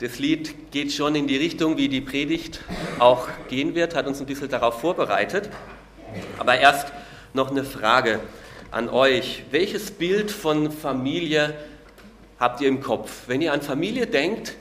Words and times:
Das 0.00 0.18
Lied 0.18 0.72
geht 0.72 0.92
schon 0.92 1.14
in 1.14 1.28
die 1.28 1.36
Richtung, 1.36 1.76
wie 1.76 1.88
die 1.88 2.00
Predigt 2.00 2.60
auch 2.98 3.28
gehen 3.48 3.76
wird, 3.76 3.94
hat 3.94 4.08
uns 4.08 4.20
ein 4.20 4.26
bisschen 4.26 4.48
darauf 4.48 4.80
vorbereitet. 4.80 5.50
Aber 6.36 6.58
erst 6.58 6.92
noch 7.32 7.50
eine 7.52 7.62
Frage 7.62 8.18
an 8.72 8.88
euch. 8.88 9.44
Welches 9.52 9.92
Bild 9.92 10.32
von 10.32 10.72
Familie 10.72 11.54
habt 12.40 12.60
ihr 12.60 12.68
im 12.68 12.80
Kopf? 12.80 13.28
Wenn 13.28 13.40
ihr 13.40 13.52
an 13.52 13.62
Familie 13.62 14.08
denkt, 14.08 14.56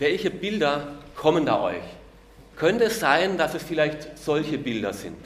welche 0.00 0.30
Bilder 0.30 0.92
kommen 1.14 1.46
da 1.46 1.62
euch? 1.62 1.84
Könnte 2.56 2.84
es 2.84 2.98
sein, 2.98 3.38
dass 3.38 3.54
es 3.54 3.62
vielleicht 3.62 4.18
solche 4.18 4.58
Bilder 4.58 4.92
sind? 4.92 5.18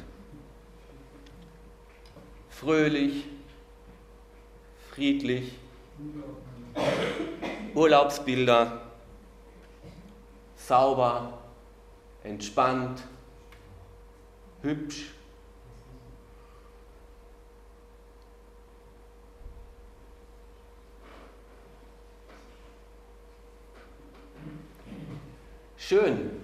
Fröhlich, 2.50 3.24
friedlich, 4.90 5.52
Urlaubsbilder, 7.74 8.80
sauber, 10.56 11.38
entspannt, 12.24 13.02
hübsch. 14.62 15.06
Schön. 25.76 26.42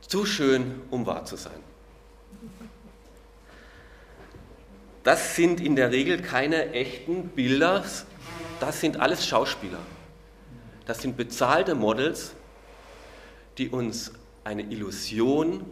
Zu 0.00 0.24
schön, 0.24 0.82
um 0.90 1.04
wahr 1.04 1.24
zu 1.24 1.36
sein. 1.36 1.69
Das 5.02 5.34
sind 5.34 5.60
in 5.60 5.76
der 5.76 5.90
Regel 5.92 6.20
keine 6.20 6.72
echten 6.72 7.28
Bilder, 7.28 7.84
das 8.60 8.80
sind 8.80 9.00
alles 9.00 9.26
Schauspieler. 9.26 9.78
Das 10.84 11.00
sind 11.00 11.16
bezahlte 11.16 11.74
Models, 11.74 12.34
die 13.56 13.70
uns 13.70 14.12
eine 14.44 14.62
Illusion 14.62 15.64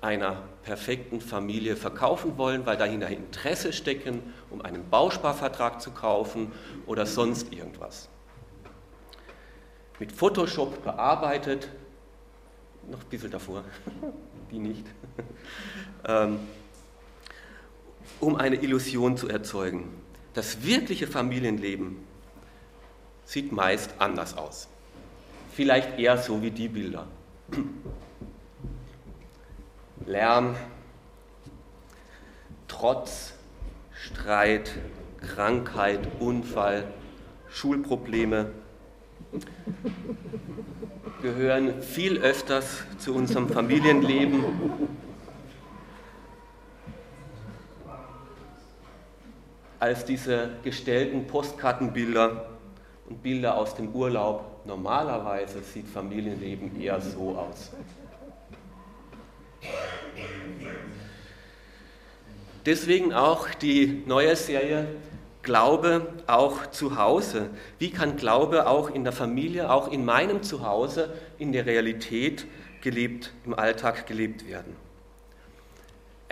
einer 0.00 0.42
perfekten 0.64 1.20
Familie 1.20 1.76
verkaufen 1.76 2.36
wollen, 2.36 2.66
weil 2.66 2.76
dahinter 2.76 3.08
Interesse 3.08 3.72
stecken, 3.72 4.22
um 4.50 4.60
einen 4.60 4.88
Bausparvertrag 4.90 5.80
zu 5.80 5.92
kaufen 5.92 6.52
oder 6.86 7.06
sonst 7.06 7.52
irgendwas. 7.52 8.08
Mit 9.98 10.12
Photoshop 10.12 10.82
bearbeitet, 10.82 11.68
noch 12.90 13.00
ein 13.00 13.08
bisschen 13.08 13.30
davor, 13.30 13.64
die 14.50 14.58
nicht, 14.58 14.84
ähm, 16.06 16.40
um 18.20 18.36
eine 18.36 18.56
Illusion 18.56 19.16
zu 19.16 19.28
erzeugen. 19.28 19.90
Das 20.34 20.64
wirkliche 20.64 21.06
Familienleben 21.06 21.96
sieht 23.24 23.52
meist 23.52 23.94
anders 23.98 24.36
aus. 24.36 24.68
Vielleicht 25.52 25.98
eher 25.98 26.18
so 26.18 26.42
wie 26.42 26.50
die 26.50 26.68
Bilder. 26.68 27.06
Lärm, 30.06 30.56
Trotz, 32.68 33.34
Streit, 33.92 34.72
Krankheit, 35.20 36.00
Unfall, 36.18 36.84
Schulprobleme 37.48 38.50
gehören 41.22 41.80
viel 41.82 42.18
öfters 42.18 42.82
zu 42.98 43.14
unserem 43.14 43.48
Familienleben 43.48 44.44
als 49.84 50.06
diese 50.06 50.48
gestellten 50.62 51.26
Postkartenbilder 51.26 52.46
und 53.06 53.22
Bilder 53.22 53.58
aus 53.58 53.74
dem 53.74 53.94
Urlaub. 53.94 54.64
Normalerweise 54.64 55.60
sieht 55.60 55.86
Familienleben 55.86 56.80
eher 56.80 57.02
so 57.02 57.36
aus. 57.36 57.70
Deswegen 62.64 63.12
auch 63.12 63.50
die 63.50 64.02
neue 64.06 64.34
Serie 64.36 64.86
Glaube 65.42 66.14
auch 66.26 66.70
zu 66.70 66.96
Hause. 66.96 67.50
Wie 67.78 67.90
kann 67.90 68.16
Glaube 68.16 68.66
auch 68.66 68.88
in 68.88 69.04
der 69.04 69.12
Familie, 69.12 69.70
auch 69.70 69.92
in 69.92 70.06
meinem 70.06 70.42
Zuhause, 70.42 71.12
in 71.36 71.52
der 71.52 71.66
Realität 71.66 72.46
gelebt, 72.80 73.34
im 73.44 73.52
Alltag 73.52 74.06
gelebt 74.06 74.48
werden? 74.48 74.83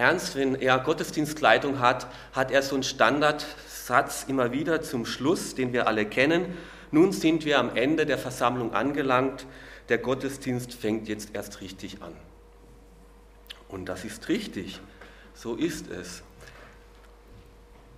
Ernst, 0.03 0.35
wenn 0.35 0.57
er 0.57 0.81
Gottesdienstleitung 0.81 1.79
hat, 1.79 2.09
hat 2.33 2.51
er 2.51 2.63
so 2.63 2.75
einen 2.75 2.83
Standardsatz 2.83 4.25
immer 4.27 4.51
wieder 4.51 4.83
zum 4.83 5.07
Schluss, 5.07 5.55
den 5.55 5.73
wir 5.73 5.87
alle 5.87 6.07
kennen. 6.07 6.59
Nun 6.91 7.13
sind 7.13 7.45
wir 7.45 7.61
am 7.61 7.77
Ende 7.77 8.05
der 8.05 8.19
Versammlung 8.19 8.75
angelangt, 8.75 9.47
der 9.89 9.99
Gottesdienst 9.99 10.75
fängt 10.75 11.07
jetzt 11.07 11.37
erst 11.37 11.61
richtig 11.61 12.03
an. 12.03 12.15
Und 13.69 13.87
das 13.87 14.05
ist 14.05 14.29
richtig, 14.29 14.81
so 15.35 15.55
ist 15.55 15.89
es. 15.89 16.25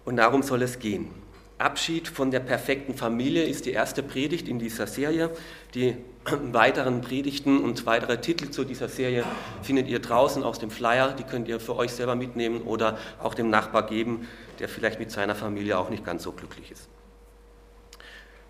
Und 0.04 0.16
darum 0.16 0.42
soll 0.42 0.60
es 0.60 0.78
gehen. 0.78 1.09
Abschied 1.56 2.06
von 2.06 2.31
der 2.31 2.41
perfekten 2.41 2.94
Familie 2.94 3.44
ist 3.44 3.65
die 3.65 3.72
erste 3.72 4.03
Predigt 4.03 4.47
in 4.47 4.59
dieser 4.59 4.86
Serie. 4.86 5.31
Die 5.75 5.97
weiteren 6.53 7.01
Predigten 7.01 7.62
und 7.62 7.87
weitere 7.87 8.21
Titel 8.21 8.51
zu 8.51 8.65
dieser 8.65 8.89
Serie 8.89 9.25
findet 9.62 9.89
ihr 9.89 10.01
draußen 10.01 10.43
aus 10.43 10.59
dem 10.59 10.71
Flyer. 10.71 11.12
Die 11.12 11.25
könnt 11.25 11.49
ihr 11.49 11.61
für 11.61 11.77
euch 11.77 11.93
selber 11.93 12.15
mitnehmen 12.15 12.62
oder 12.62 12.99
auch 13.23 13.35
dem 13.35 13.51
Nachbar 13.51 13.87
geben, 13.87 14.29
der 14.59 14.69
vielleicht 14.69 14.99
mit 14.99 15.11
seiner 15.11 15.34
Familie 15.34 15.79
auch 15.79 15.91
nicht 15.91 16.05
ganz 16.05 16.23
so 16.23 16.33
glücklich 16.33 16.71
ist. 16.71 16.89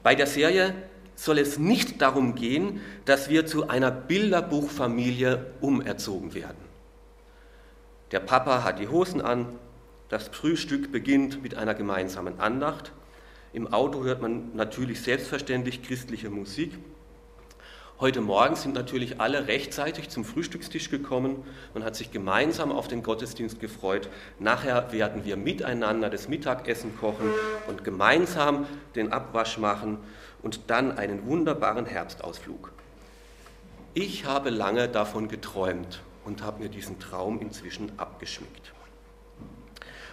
Bei 0.02 0.14
der 0.14 0.26
Serie 0.26 0.74
soll 1.16 1.38
es 1.38 1.58
nicht 1.58 2.02
darum 2.02 2.34
gehen, 2.34 2.80
dass 3.04 3.28
wir 3.28 3.46
zu 3.46 3.68
einer 3.68 3.90
Bilderbuchfamilie 3.90 5.46
umerzogen 5.60 6.34
werden. 6.34 6.58
Der 8.10 8.20
Papa 8.20 8.64
hat 8.64 8.78
die 8.78 8.88
Hosen 8.88 9.20
an, 9.20 9.46
das 10.08 10.28
Frühstück 10.28 10.92
beginnt 10.92 11.42
mit 11.42 11.56
einer 11.56 11.74
gemeinsamen 11.74 12.38
Andacht. 12.38 12.92
Im 13.52 13.72
Auto 13.72 14.04
hört 14.04 14.20
man 14.20 14.54
natürlich 14.54 15.02
selbstverständlich 15.02 15.82
christliche 15.82 16.30
Musik. 16.30 16.72
Heute 18.00 18.20
Morgen 18.20 18.56
sind 18.56 18.74
natürlich 18.74 19.20
alle 19.20 19.46
rechtzeitig 19.46 20.08
zum 20.08 20.24
Frühstückstisch 20.24 20.90
gekommen. 20.90 21.44
Man 21.74 21.84
hat 21.84 21.94
sich 21.94 22.10
gemeinsam 22.10 22.72
auf 22.72 22.88
den 22.88 23.04
Gottesdienst 23.04 23.60
gefreut. 23.60 24.08
Nachher 24.40 24.90
werden 24.90 25.24
wir 25.24 25.36
miteinander 25.36 26.10
das 26.10 26.28
Mittagessen 26.28 26.98
kochen 26.98 27.30
und 27.68 27.84
gemeinsam 27.84 28.66
den 28.96 29.12
Abwasch 29.12 29.58
machen 29.58 29.98
und 30.42 30.70
dann 30.70 30.98
einen 30.98 31.24
wunderbaren 31.28 31.86
Herbstausflug. 31.86 32.72
Ich 33.94 34.24
habe 34.24 34.50
lange 34.50 34.88
davon 34.88 35.28
geträumt 35.28 36.02
und 36.24 36.42
habe 36.42 36.64
mir 36.64 36.68
diesen 36.68 36.98
Traum 36.98 37.40
inzwischen 37.40 37.92
abgeschmückt. 37.96 38.72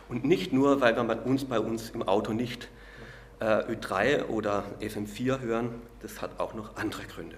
Und 0.08 0.24
nicht 0.24 0.53
nur, 0.53 0.81
weil 0.81 0.96
wir 0.96 1.25
uns 1.25 1.46
bei 1.46 1.59
uns 1.59 1.90
im 1.90 2.03
Auto 2.03 2.31
nicht 2.31 2.68
äh, 3.40 3.46
Ö3 3.46 4.25
oder 4.25 4.66
FM4 4.81 5.40
hören, 5.40 5.81
das 6.03 6.22
hat 6.22 6.40
auch 6.40 6.53
noch 6.53 6.75
andere 6.75 7.06
Gründe. 7.06 7.38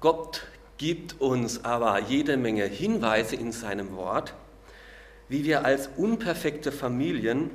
Gott 0.00 0.46
gibt 0.78 1.20
uns 1.20 1.64
aber 1.64 2.00
jede 2.00 2.38
Menge 2.38 2.64
Hinweise 2.64 3.36
in 3.36 3.52
seinem 3.52 3.94
Wort, 3.96 4.34
wie 5.28 5.44
wir 5.44 5.66
als 5.66 5.90
unperfekte 5.96 6.72
Familien 6.72 7.50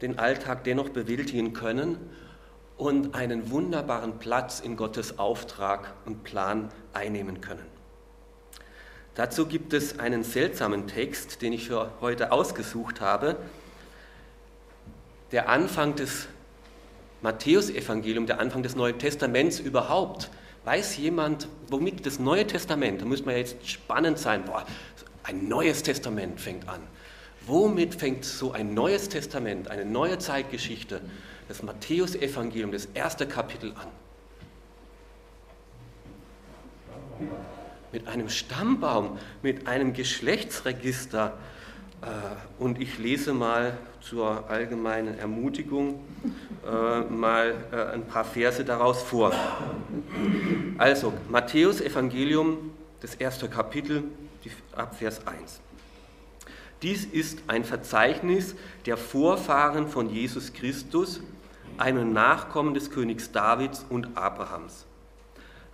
den 0.00 0.18
Alltag 0.20 0.62
dennoch 0.64 0.90
bewältigen 0.90 1.52
können 1.52 1.98
und 2.76 3.14
einen 3.14 3.50
wunderbaren 3.50 4.18
Platz 4.18 4.60
in 4.60 4.76
Gottes 4.76 5.18
Auftrag 5.18 5.92
und 6.06 6.22
Plan 6.22 6.70
einnehmen 6.92 7.40
können. 7.40 7.66
Dazu 9.16 9.46
gibt 9.46 9.72
es 9.72 9.98
einen 9.98 10.22
seltsamen 10.22 10.86
Text, 10.86 11.42
den 11.42 11.52
ich 11.52 11.66
für 11.66 11.90
heute 12.00 12.30
ausgesucht 12.30 13.00
habe. 13.00 13.36
Der 15.32 15.48
Anfang 15.48 15.96
des 15.96 16.28
Matthäusevangeliums, 17.20 18.28
der 18.28 18.40
Anfang 18.40 18.62
des 18.62 18.76
Neuen 18.76 18.98
Testaments 18.98 19.58
überhaupt. 19.58 20.30
Weiß 20.64 20.96
jemand, 20.98 21.48
womit 21.68 22.04
das 22.04 22.18
Neue 22.18 22.46
Testament, 22.46 23.00
da 23.00 23.06
müsste 23.06 23.26
man 23.26 23.36
jetzt 23.36 23.66
spannend 23.66 24.18
sein, 24.18 24.44
boah, 24.44 24.66
ein 25.22 25.48
neues 25.48 25.82
Testament 25.82 26.40
fängt 26.40 26.68
an. 26.68 26.80
Womit 27.46 27.94
fängt 27.94 28.24
so 28.24 28.52
ein 28.52 28.74
neues 28.74 29.08
Testament, 29.08 29.68
eine 29.68 29.84
neue 29.84 30.18
Zeitgeschichte, 30.18 31.00
das 31.48 31.62
Matthäusevangelium, 31.62 32.72
das 32.72 32.86
erste 32.94 33.26
Kapitel 33.26 33.72
an? 33.72 33.88
mit 37.92 38.06
einem 38.06 38.28
Stammbaum, 38.28 39.18
mit 39.42 39.66
einem 39.66 39.92
Geschlechtsregister. 39.92 41.36
Äh, 42.02 42.62
und 42.62 42.80
ich 42.80 42.98
lese 42.98 43.32
mal 43.32 43.76
zur 44.00 44.48
allgemeinen 44.48 45.18
Ermutigung 45.18 46.00
äh, 46.66 47.00
mal 47.12 47.54
äh, 47.72 47.94
ein 47.94 48.06
paar 48.06 48.24
Verse 48.24 48.64
daraus 48.64 49.02
vor. 49.02 49.32
Also, 50.78 51.12
Matthäus 51.28 51.80
Evangelium, 51.80 52.70
das 53.00 53.14
erste 53.14 53.48
Kapitel, 53.48 54.04
ab 54.74 54.96
Vers 54.96 55.26
1. 55.26 55.60
Dies 56.82 57.04
ist 57.04 57.42
ein 57.46 57.64
Verzeichnis 57.64 58.54
der 58.86 58.96
Vorfahren 58.96 59.86
von 59.86 60.08
Jesus 60.08 60.52
Christus, 60.54 61.20
einem 61.76 62.12
Nachkommen 62.12 62.72
des 62.72 62.90
Königs 62.90 63.32
Davids 63.32 63.84
und 63.90 64.16
Abrahams. 64.16 64.86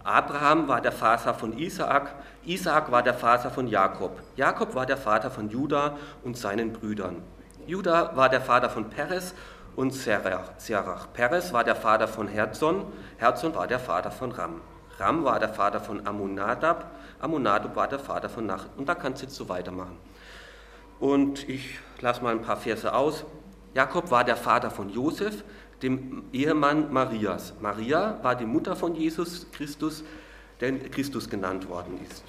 Abraham 0.07 0.69
war 0.69 0.81
der 0.81 0.93
Vater 0.93 1.35
von 1.35 1.59
Isaak, 1.59 2.15
Isaak 2.45 2.93
war 2.93 3.03
der 3.03 3.15
Vater 3.15 3.51
von 3.51 3.67
Jakob, 3.67 4.23
Jakob 4.37 4.77
war 4.77 4.87
der 4.87 4.97
Vater 4.97 5.33
von 5.33 5.51
Juda 5.51 5.97
und 6.23 6.37
seinen 6.37 6.73
Brüdern. 6.73 7.25
Juda 7.67 8.15
war 8.15 8.29
der 8.29 8.41
Vater 8.41 8.71
von 8.71 8.89
Perez 8.89 9.35
und 9.75 9.93
Serach. 9.93 11.09
Perez 11.13 11.53
war 11.53 11.65
der 11.65 11.75
Vater 11.75 12.07
von 12.07 12.29
Herzon, 12.29 12.85
Herzon 13.17 13.57
war 13.57 13.67
der 13.67 13.81
Vater 13.81 14.13
von 14.13 14.31
Ram. 14.31 14.61
Ram 14.97 15.25
war 15.25 15.41
der 15.41 15.49
Vater 15.49 15.81
von 15.81 16.07
Amunadab, 16.07 16.89
Amunadab 17.19 17.75
war 17.75 17.89
der 17.89 17.99
Vater 17.99 18.29
von 18.29 18.47
Nach. 18.47 18.67
Und 18.77 18.89
da 18.89 18.95
kannst 18.95 19.23
du 19.23 19.27
jetzt 19.27 19.35
so 19.35 19.49
weitermachen. 19.49 19.99
Und 21.01 21.49
ich 21.49 21.81
lasse 22.01 22.23
mal 22.23 22.31
ein 22.31 22.43
paar 22.43 22.59
Verse 22.59 22.95
aus. 22.95 23.25
Jakob 23.75 24.13
war 24.13 24.23
der 24.23 24.37
Vater 24.37 24.71
von 24.71 24.89
Josef, 24.89 25.43
dem 25.83 26.25
Ehemann 26.33 26.93
Marias. 26.93 27.55
Maria 27.61 28.19
war 28.23 28.35
die 28.35 28.47
Mutter 28.47 28.77
von 28.77 28.95
Jesus 28.95 29.47
Christus, 29.53 30.05
der 30.61 30.79
Christus 30.91 31.29
genannt 31.29 31.69
worden 31.69 31.99
ist. 32.09 32.25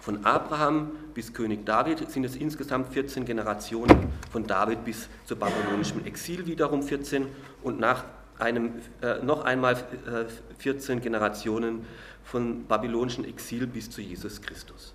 Von 0.00 0.24
Abraham 0.24 0.90
bis 1.14 1.32
König 1.32 1.64
David 1.64 2.10
sind 2.10 2.24
es 2.24 2.34
insgesamt 2.34 2.92
14 2.92 3.24
Generationen, 3.24 4.08
von 4.32 4.46
David 4.46 4.84
bis 4.84 5.08
zur 5.26 5.36
babylonischen 5.36 6.04
Exil 6.06 6.46
wiederum 6.46 6.82
14 6.82 7.26
und 7.62 7.78
nach 7.78 8.04
einem, 8.38 8.72
äh, 9.00 9.22
noch 9.22 9.44
einmal 9.44 9.74
äh, 9.74 10.24
14 10.58 11.00
Generationen 11.00 11.86
von 12.24 12.64
babylonischen 12.64 13.24
Exil 13.24 13.66
bis 13.66 13.90
zu 13.90 14.00
Jesus 14.00 14.42
Christus. 14.42 14.94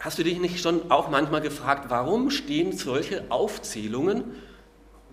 Hast 0.00 0.18
du 0.18 0.22
dich 0.22 0.40
nicht 0.40 0.60
schon 0.60 0.90
auch 0.90 1.10
manchmal 1.10 1.42
gefragt, 1.42 1.90
warum 1.90 2.30
stehen 2.30 2.72
solche 2.72 3.30
Aufzählungen, 3.30 4.24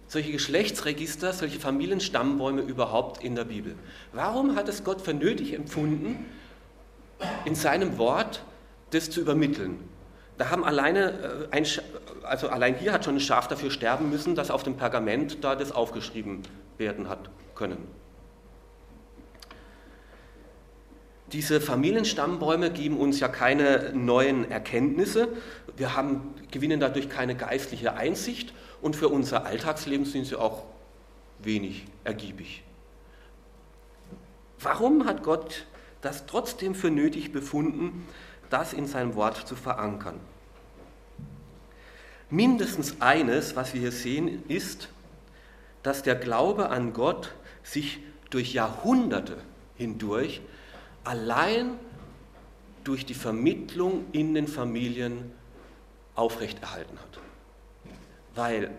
solche 0.07 0.31
Geschlechtsregister, 0.31 1.33
solche 1.33 1.59
Familienstammbäume 1.59 2.61
überhaupt 2.61 3.21
in 3.21 3.35
der 3.35 3.43
Bibel? 3.43 3.75
Warum 4.13 4.55
hat 4.55 4.69
es 4.69 4.85
Gott 4.85 5.01
für 5.01 5.13
nötig 5.13 5.53
empfunden, 5.53 6.25
in 7.43 7.53
seinem 7.53 7.97
Wort 7.97 8.43
das 8.91 9.09
zu 9.09 9.19
übermitteln? 9.19 9.77
Da 10.37 10.51
haben 10.51 10.63
alleine, 10.63 11.47
äh, 11.51 11.55
ein, 11.55 11.65
also 12.23 12.47
allein 12.47 12.75
hier 12.75 12.93
hat 12.93 13.03
schon 13.03 13.15
ein 13.15 13.19
Schaf 13.19 13.49
dafür 13.49 13.71
sterben 13.71 14.09
müssen, 14.09 14.35
dass 14.35 14.49
auf 14.49 14.63
dem 14.63 14.77
Pergament 14.77 15.43
da 15.43 15.57
das 15.57 15.73
aufgeschrieben 15.73 16.43
werden 16.77 17.09
hat 17.09 17.29
können. 17.55 17.85
Diese 21.33 21.59
Familienstammbäume 21.59 22.71
geben 22.71 22.97
uns 22.97 23.19
ja 23.19 23.27
keine 23.27 23.91
neuen 23.93 24.49
Erkenntnisse. 24.49 25.27
Wir 25.75 25.95
haben, 25.95 26.33
gewinnen 26.51 26.79
dadurch 26.79 27.09
keine 27.09 27.35
geistliche 27.35 27.95
Einsicht 27.95 28.53
und 28.81 28.95
für 28.95 29.09
unser 29.09 29.45
Alltagsleben 29.45 30.05
sind 30.05 30.25
sie 30.25 30.39
auch 30.39 30.63
wenig 31.39 31.85
ergiebig. 32.05 32.63
Warum 34.59 35.05
hat 35.05 35.23
Gott 35.23 35.65
das 36.01 36.25
trotzdem 36.25 36.73
für 36.75 36.89
nötig 36.89 37.33
befunden, 37.33 38.07
das 38.49 38.71
in 38.71 38.87
seinem 38.87 39.15
Wort 39.15 39.47
zu 39.47 39.55
verankern? 39.55 40.19
Mindestens 42.29 43.01
eines, 43.01 43.55
was 43.55 43.73
wir 43.73 43.81
hier 43.81 43.91
sehen, 43.91 44.43
ist, 44.47 44.89
dass 45.83 46.03
der 46.03 46.15
Glaube 46.15 46.69
an 46.69 46.93
Gott 46.93 47.33
sich 47.63 47.99
durch 48.29 48.53
Jahrhunderte 48.53 49.37
hindurch 49.75 50.41
allein 51.07 51.79
durch 52.83 53.05
die 53.05 53.13
Vermittlung 53.13 54.05
in 54.11 54.33
den 54.33 54.47
Familien 54.47 55.31
aufrechterhalten 56.15 56.97
hat. 56.99 57.19
Weil 58.35 58.71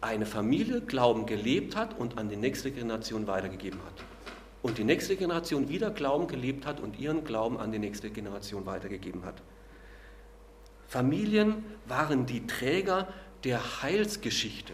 eine 0.00 0.26
Familie 0.26 0.80
Glauben 0.80 1.24
gelebt 1.24 1.76
hat 1.76 1.96
und 1.98 2.18
an 2.18 2.28
die 2.28 2.36
nächste 2.36 2.72
Generation 2.72 3.28
weitergegeben 3.28 3.78
hat. 3.86 4.04
Und 4.62 4.78
die 4.78 4.84
nächste 4.84 5.16
Generation 5.16 5.68
wieder 5.68 5.90
Glauben 5.90 6.26
gelebt 6.26 6.66
hat 6.66 6.80
und 6.80 6.98
ihren 6.98 7.24
Glauben 7.24 7.58
an 7.58 7.70
die 7.70 7.78
nächste 7.78 8.10
Generation 8.10 8.66
weitergegeben 8.66 9.24
hat. 9.24 9.40
Familien 10.88 11.64
waren 11.86 12.26
die 12.26 12.46
Träger 12.46 13.06
der 13.44 13.82
Heilsgeschichte. 13.82 14.72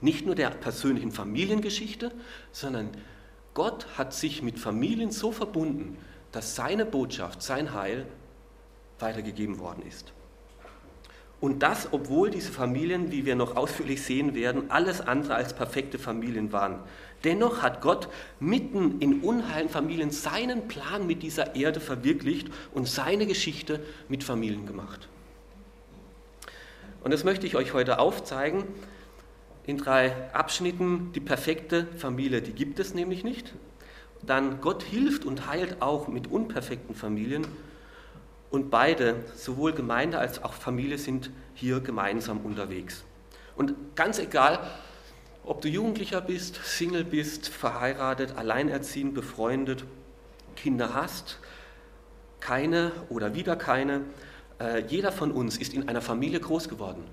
Nicht 0.00 0.26
nur 0.26 0.34
der 0.34 0.50
persönlichen 0.50 1.12
Familiengeschichte, 1.12 2.12
sondern 2.52 2.90
Gott 3.56 3.86
hat 3.96 4.12
sich 4.12 4.42
mit 4.42 4.58
Familien 4.58 5.10
so 5.10 5.32
verbunden, 5.32 5.96
dass 6.30 6.54
seine 6.54 6.84
Botschaft, 6.84 7.42
sein 7.42 7.72
Heil 7.72 8.06
weitergegeben 8.98 9.58
worden 9.58 9.82
ist. 9.88 10.12
Und 11.40 11.62
das, 11.62 11.88
obwohl 11.90 12.28
diese 12.28 12.52
Familien, 12.52 13.10
wie 13.12 13.24
wir 13.24 13.34
noch 13.34 13.56
ausführlich 13.56 14.02
sehen 14.02 14.34
werden, 14.34 14.70
alles 14.70 15.00
andere 15.00 15.36
als 15.36 15.54
perfekte 15.54 15.98
Familien 15.98 16.52
waren. 16.52 16.80
Dennoch 17.24 17.62
hat 17.62 17.80
Gott 17.80 18.08
mitten 18.40 19.00
in 19.00 19.20
unheilen 19.20 19.70
Familien 19.70 20.10
seinen 20.10 20.68
Plan 20.68 21.06
mit 21.06 21.22
dieser 21.22 21.56
Erde 21.56 21.80
verwirklicht 21.80 22.48
und 22.74 22.86
seine 22.86 23.26
Geschichte 23.26 23.80
mit 24.10 24.22
Familien 24.22 24.66
gemacht. 24.66 25.08
Und 27.02 27.10
das 27.10 27.24
möchte 27.24 27.46
ich 27.46 27.56
euch 27.56 27.72
heute 27.72 28.00
aufzeigen, 28.00 28.64
in 29.66 29.78
drei 29.78 30.32
Abschnitten 30.32 31.12
die 31.12 31.20
perfekte 31.20 31.86
Familie, 31.98 32.40
die 32.40 32.52
gibt 32.52 32.78
es 32.78 32.94
nämlich 32.94 33.24
nicht. 33.24 33.54
Dann 34.22 34.60
Gott 34.60 34.82
hilft 34.82 35.24
und 35.24 35.48
heilt 35.48 35.82
auch 35.82 36.08
mit 36.08 36.28
unperfekten 36.28 36.94
Familien. 36.94 37.46
Und 38.50 38.70
beide, 38.70 39.16
sowohl 39.34 39.72
Gemeinde 39.72 40.18
als 40.18 40.42
auch 40.42 40.52
Familie, 40.52 40.98
sind 40.98 41.30
hier 41.54 41.80
gemeinsam 41.80 42.38
unterwegs. 42.38 43.04
Und 43.56 43.74
ganz 43.96 44.18
egal, 44.18 44.60
ob 45.44 45.60
du 45.60 45.68
Jugendlicher 45.68 46.20
bist, 46.20 46.60
Single 46.64 47.04
bist, 47.04 47.48
verheiratet, 47.48 48.36
alleinerziehend, 48.36 49.14
befreundet, 49.14 49.84
Kinder 50.54 50.94
hast, 50.94 51.38
keine 52.40 52.92
oder 53.08 53.34
wieder 53.34 53.56
keine, 53.56 54.02
äh, 54.60 54.84
jeder 54.86 55.12
von 55.12 55.32
uns 55.32 55.56
ist 55.58 55.74
in 55.74 55.88
einer 55.88 56.00
Familie 56.00 56.40
groß 56.40 56.68
geworden. 56.68 57.04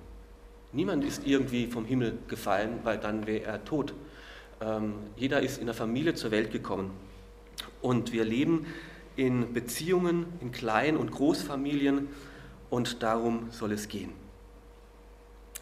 Niemand 0.74 1.06
ist 1.06 1.26
irgendwie 1.26 1.68
vom 1.68 1.86
Himmel 1.86 2.18
gefallen, 2.28 2.80
weil 2.84 2.98
dann 2.98 3.28
wäre 3.28 3.44
er 3.44 3.64
tot. 3.64 3.94
Ähm, 4.60 4.96
jeder 5.16 5.42
ist 5.42 5.60
in 5.60 5.68
der 5.68 5.76
Familie 5.76 6.16
zur 6.16 6.32
Welt 6.32 6.52
gekommen. 6.52 6.92
Und 7.82 8.12
wir 8.12 8.26
leben 8.26 8.66
in 9.16 9.54
Beziehungen, 9.54 10.26
in 10.42 10.52
Klein- 10.52 10.98
und 10.98 11.12
Großfamilien 11.12 12.08
und 12.72 13.04
darum 13.04 13.52
soll 13.52 13.72
es 13.72 13.88
gehen. 13.88 14.12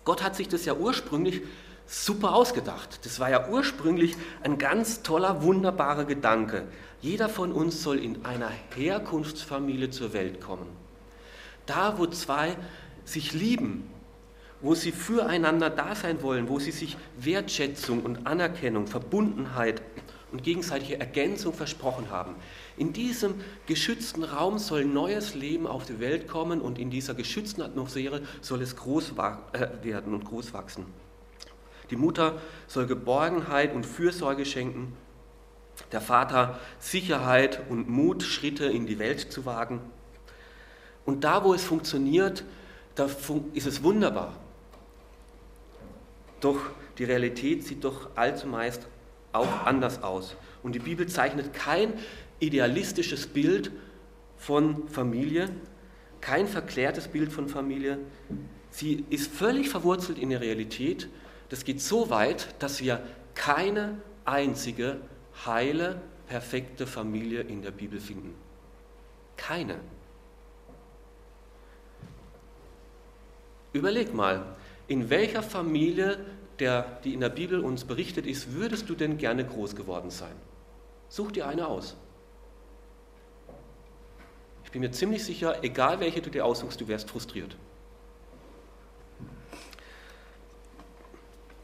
Gott 0.06 0.24
hat 0.24 0.38
sich 0.38 0.48
das 0.48 0.64
ja 0.64 0.76
ursprünglich 0.76 1.42
super 1.86 2.34
ausgedacht. 2.34 3.06
Das 3.06 3.20
war 3.20 3.30
ja 3.30 3.50
ursprünglich 3.50 4.16
ein 4.44 4.58
ganz 4.58 5.04
toller, 5.04 5.44
wunderbarer 5.44 6.06
Gedanke. 6.06 6.64
Jeder 7.02 7.28
von 7.28 7.52
uns 7.52 7.84
soll 7.84 8.00
in 8.00 8.24
einer 8.24 8.50
Herkunftsfamilie 8.76 9.90
zur 9.90 10.14
Welt 10.14 10.40
kommen. 10.40 10.68
Da, 11.66 11.98
wo 11.98 12.06
zwei 12.08 12.56
sich 13.04 13.34
lieben, 13.34 13.90
wo 14.62 14.76
sie 14.76 14.92
füreinander 14.92 15.70
da 15.70 15.96
sein 15.96 16.22
wollen, 16.22 16.50
wo 16.50 16.60
sie 16.60 16.72
sich 16.72 16.98
Wertschätzung 17.18 18.04
und 18.04 18.28
Anerkennung, 18.28 18.88
Verbundenheit 18.88 19.82
und 20.32 20.44
gegenseitige 20.44 21.00
Ergänzung 21.00 21.54
versprochen 21.54 22.10
haben. 22.10 22.36
In 22.78 22.94
diesem 22.94 23.36
geschützten 23.66 24.24
Raum 24.24 24.60
soll 24.60 24.86
neues 24.86 25.36
Leben 25.36 25.68
auf 25.68 25.86
die 25.86 26.00
Welt 26.00 26.28
kommen 26.28 26.62
und 26.62 26.80
in 26.80 26.90
dieser 26.90 27.14
geschützten 27.14 27.62
Atmosphäre 27.62 28.22
soll 28.42 28.62
es 28.62 28.76
groß 28.76 29.14
äh, 29.54 29.68
werden 29.84 30.14
und 30.14 30.26
groß 30.26 30.54
wachsen. 30.54 30.86
Die 31.90 31.98
Mutter 31.98 32.40
soll 32.68 32.88
Geborgenheit 32.88 33.76
und 33.76 33.86
Fürsorge 33.86 34.46
schenken, 34.46 34.94
der 35.92 36.00
Vater 36.00 36.60
Sicherheit 36.80 37.62
und 37.70 37.90
Mut, 37.90 38.24
Schritte 38.24 38.66
in 38.66 38.86
die 38.86 39.00
Welt 39.00 39.32
zu 39.32 39.46
wagen. 39.46 39.82
Und 41.06 41.24
da, 41.26 41.44
wo 41.44 41.54
es 41.54 41.64
funktioniert, 41.64 42.46
da 42.96 43.10
ist 43.54 43.68
es 43.68 43.84
wunderbar. 43.84 44.41
Doch 46.42 46.60
die 46.98 47.06
Realität 47.06 47.64
sieht 47.64 47.84
doch 47.84 48.10
allzumeist 48.16 48.88
auch 49.32 49.66
anders 49.66 50.04
aus. 50.04 50.36
Und 50.62 50.76
die 50.76 50.80
Bibel 50.80 51.08
zeichnet 51.08 51.54
kein 51.54 51.94
idealistisches 52.40 53.28
Bild 53.28 53.72
von 54.38 54.88
Familie, 54.90 55.50
kein 56.20 56.48
verklärtes 56.48 57.08
Bild 57.08 57.32
von 57.32 57.48
Familie. 57.48 58.00
Sie 58.72 59.06
ist 59.10 59.32
völlig 59.32 59.70
verwurzelt 59.70 60.18
in 60.18 60.30
der 60.30 60.42
Realität. 60.42 61.08
Das 61.50 61.64
geht 61.64 61.82
so 61.82 62.10
weit, 62.10 62.56
dass 62.60 62.82
wir 62.82 63.02
keine 63.36 63.98
einzige 64.26 64.98
heile, 65.46 66.02
perfekte 66.28 66.88
Familie 66.88 67.42
in 67.42 67.62
der 67.62 67.72
Bibel 67.72 68.00
finden. 68.00 68.34
Keine. 69.38 69.80
Überleg 73.74 74.14
mal, 74.14 74.56
in 74.88 75.10
welcher 75.10 75.44
Familie, 75.44 76.20
der, 76.60 77.00
die 77.04 77.14
in 77.14 77.20
der 77.20 77.30
Bibel 77.30 77.60
uns 77.60 77.86
berichtet 77.86 78.28
ist, 78.28 78.54
würdest 78.54 78.90
du 78.90 78.96
denn 78.96 79.18
gerne 79.18 79.46
groß 79.46 79.76
geworden 79.76 80.10
sein? 80.10 80.36
Such 81.10 81.32
dir 81.32 81.48
eine 81.48 81.68
aus. 81.68 81.98
Ich 84.64 84.72
bin 84.72 84.82
mir 84.82 84.92
ziemlich 84.92 85.26
sicher, 85.26 85.64
egal 85.64 86.00
welche 86.00 86.22
du 86.22 86.30
dir 86.30 86.46
aussuchst, 86.46 86.80
du 86.80 86.88
wärst 86.88 87.10
frustriert. 87.10 87.58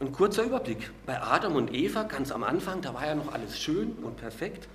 Ein 0.00 0.12
kurzer 0.12 0.44
Überblick. 0.44 0.90
Bei 1.06 1.20
Adam 1.20 1.56
und 1.56 1.74
Eva 1.74 2.04
ganz 2.04 2.30
am 2.30 2.44
Anfang, 2.44 2.82
da 2.82 2.94
war 2.94 3.06
ja 3.06 3.14
noch 3.14 3.32
alles 3.32 3.58
schön 3.58 3.92
und 4.02 4.16
perfekt. 4.16 4.68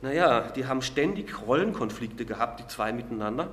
Naja, 0.00 0.50
die 0.50 0.66
haben 0.66 0.80
ständig 0.80 1.42
Rollenkonflikte 1.46 2.24
gehabt, 2.24 2.60
die 2.60 2.66
zwei 2.68 2.92
miteinander, 2.92 3.50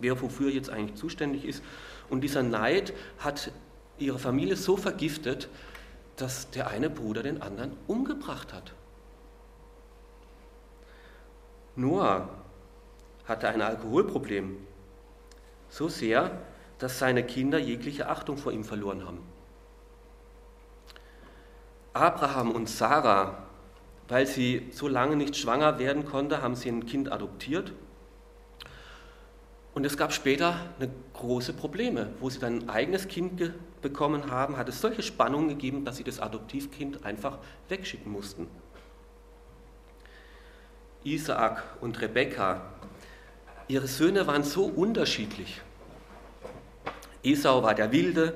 wer 0.00 0.20
wofür 0.20 0.50
jetzt 0.50 0.68
eigentlich 0.68 0.96
zuständig 0.96 1.44
ist. 1.44 1.62
Und 2.10 2.20
dieser 2.20 2.42
Neid 2.42 2.92
hat 3.18 3.50
ihre 3.98 4.18
Familie 4.18 4.56
so 4.56 4.76
vergiftet, 4.76 5.48
dass 6.16 6.50
der 6.50 6.68
eine 6.68 6.90
Bruder 6.90 7.22
den 7.22 7.42
anderen 7.42 7.76
umgebracht 7.86 8.52
hat. 8.52 8.72
Noah 11.76 12.28
hatte 13.26 13.48
ein 13.48 13.62
Alkoholproblem, 13.62 14.56
so 15.68 15.88
sehr, 15.88 16.30
dass 16.78 16.98
seine 16.98 17.24
Kinder 17.24 17.58
jegliche 17.58 18.08
Achtung 18.08 18.36
vor 18.36 18.52
ihm 18.52 18.64
verloren 18.64 19.04
haben. 19.04 19.20
Abraham 21.92 22.50
und 22.50 22.68
Sarah, 22.68 23.44
weil 24.08 24.26
sie 24.26 24.68
so 24.72 24.88
lange 24.88 25.16
nicht 25.16 25.36
schwanger 25.36 25.78
werden 25.78 26.04
konnte, 26.04 26.42
haben 26.42 26.56
sie 26.56 26.68
ein 26.68 26.86
Kind 26.86 27.10
adoptiert. 27.10 27.72
Und 29.74 29.84
es 29.84 29.96
gab 29.96 30.12
später 30.12 30.56
eine 30.78 30.88
große 31.14 31.52
Probleme. 31.52 32.10
Wo 32.20 32.30
sie 32.30 32.38
dann 32.38 32.62
ein 32.62 32.68
eigenes 32.70 33.08
Kind 33.08 33.52
bekommen 33.82 34.30
haben, 34.30 34.56
hat 34.56 34.68
es 34.68 34.80
solche 34.80 35.02
Spannungen 35.02 35.48
gegeben, 35.48 35.84
dass 35.84 35.96
sie 35.96 36.04
das 36.04 36.20
Adoptivkind 36.20 37.04
einfach 37.04 37.38
wegschicken 37.68 38.10
mussten. 38.10 38.46
Isaak 41.02 41.62
und 41.80 42.00
Rebekka, 42.00 42.62
ihre 43.68 43.88
Söhne 43.88 44.26
waren 44.26 44.44
so 44.44 44.64
unterschiedlich. 44.64 45.60
Esau 47.22 47.62
war 47.62 47.74
der 47.74 47.90
Wilde, 47.92 48.34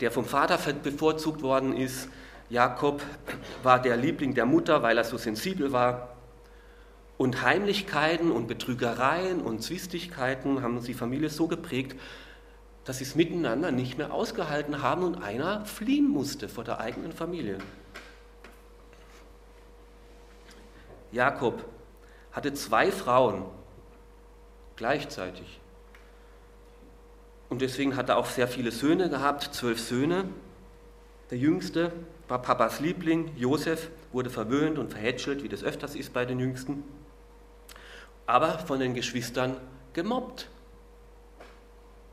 der 0.00 0.10
vom 0.10 0.24
Vater 0.24 0.58
bevorzugt 0.72 1.42
worden 1.42 1.76
ist. 1.76 2.08
Jakob 2.48 3.02
war 3.62 3.82
der 3.82 3.96
Liebling 3.96 4.34
der 4.34 4.46
Mutter, 4.46 4.82
weil 4.82 4.96
er 4.96 5.04
so 5.04 5.18
sensibel 5.18 5.72
war. 5.72 6.15
Und 7.18 7.42
Heimlichkeiten 7.42 8.30
und 8.30 8.46
Betrügereien 8.46 9.40
und 9.40 9.62
Zwistigkeiten 9.62 10.62
haben 10.62 10.82
die 10.82 10.94
Familie 10.94 11.30
so 11.30 11.46
geprägt, 11.46 11.98
dass 12.84 12.98
sie 12.98 13.04
es 13.04 13.14
miteinander 13.14 13.72
nicht 13.72 13.98
mehr 13.98 14.12
ausgehalten 14.12 14.82
haben 14.82 15.02
und 15.02 15.22
einer 15.22 15.64
fliehen 15.64 16.08
musste 16.08 16.48
vor 16.48 16.62
der 16.62 16.78
eigenen 16.78 17.12
Familie. 17.12 17.58
Jakob 21.10 21.64
hatte 22.32 22.52
zwei 22.52 22.92
Frauen 22.92 23.44
gleichzeitig. 24.76 25.60
Und 27.48 27.62
deswegen 27.62 27.96
hat 27.96 28.08
er 28.08 28.18
auch 28.18 28.26
sehr 28.26 28.48
viele 28.48 28.70
Söhne 28.70 29.08
gehabt, 29.08 29.54
zwölf 29.54 29.80
Söhne. 29.80 30.28
Der 31.30 31.38
jüngste 31.38 31.92
war 32.28 32.42
Papas 32.42 32.80
Liebling, 32.80 33.30
Josef, 33.36 33.88
wurde 34.12 34.30
verwöhnt 34.30 34.78
und 34.78 34.92
verhätschelt, 34.92 35.42
wie 35.42 35.48
das 35.48 35.64
öfters 35.64 35.94
ist 35.94 36.12
bei 36.12 36.24
den 36.24 36.38
Jüngsten, 36.38 36.84
aber 38.26 38.58
von 38.58 38.80
den 38.80 38.94
Geschwistern 38.94 39.56
gemobbt. 39.92 40.48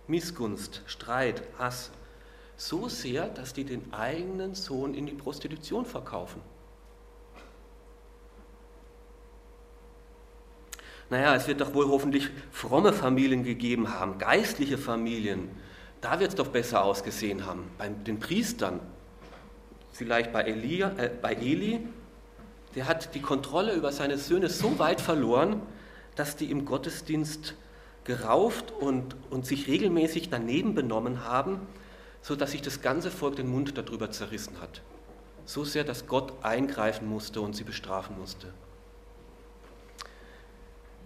Missgunst, 0.08 0.82
Streit, 0.86 1.44
Hass, 1.58 1.90
so 2.56 2.88
sehr, 2.88 3.28
dass 3.28 3.54
die 3.54 3.64
den 3.64 3.94
eigenen 3.94 4.54
Sohn 4.54 4.94
in 4.94 5.06
die 5.06 5.14
Prostitution 5.14 5.86
verkaufen. 5.86 6.42
Naja, 11.10 11.36
es 11.36 11.48
wird 11.48 11.62
doch 11.62 11.74
wohl 11.74 11.88
hoffentlich 11.88 12.30
fromme 12.52 12.94
Familien 12.94 13.44
gegeben 13.44 13.94
haben, 13.94 14.18
geistliche 14.18 14.78
Familien. 14.78 15.50
Da 16.02 16.20
wird 16.20 16.32
es 16.32 16.36
doch 16.36 16.48
besser 16.48 16.84
ausgesehen 16.84 17.46
haben, 17.46 17.70
bei 17.78 17.88
den 17.90 18.20
Priestern, 18.20 18.80
vielleicht 19.92 20.34
bei, 20.34 20.44
Elia, 20.44 20.92
äh, 20.98 21.10
bei 21.10 21.34
Eli, 21.34 21.88
der 22.76 22.88
hat 22.88 23.14
die 23.14 23.22
Kontrolle 23.22 23.74
über 23.74 23.92
seine 23.92 24.18
Söhne 24.18 24.50
so 24.50 24.80
weit 24.80 25.00
verloren, 25.00 25.62
dass 26.16 26.36
die 26.36 26.52
im 26.52 26.66
Gottesdienst 26.66 27.56
gerauft 28.04 28.72
und, 28.72 29.16
und 29.30 29.46
sich 29.46 29.68
regelmäßig 29.68 30.30
daneben 30.30 30.76
benommen 30.76 31.26
haben, 31.26 31.60
sodass 32.22 32.52
sich 32.52 32.62
das 32.62 32.82
ganze 32.82 33.12
Volk 33.12 33.36
den 33.36 33.50
Mund 33.50 33.78
darüber 33.78 34.12
zerrissen 34.12 34.60
hat. 34.62 34.82
So 35.46 35.64
sehr, 35.66 35.84
dass 35.84 36.08
Gott 36.08 36.34
eingreifen 36.42 37.08
musste 37.08 37.42
und 37.42 37.56
sie 37.56 37.64
bestrafen 37.64 38.18
musste. 38.18 38.48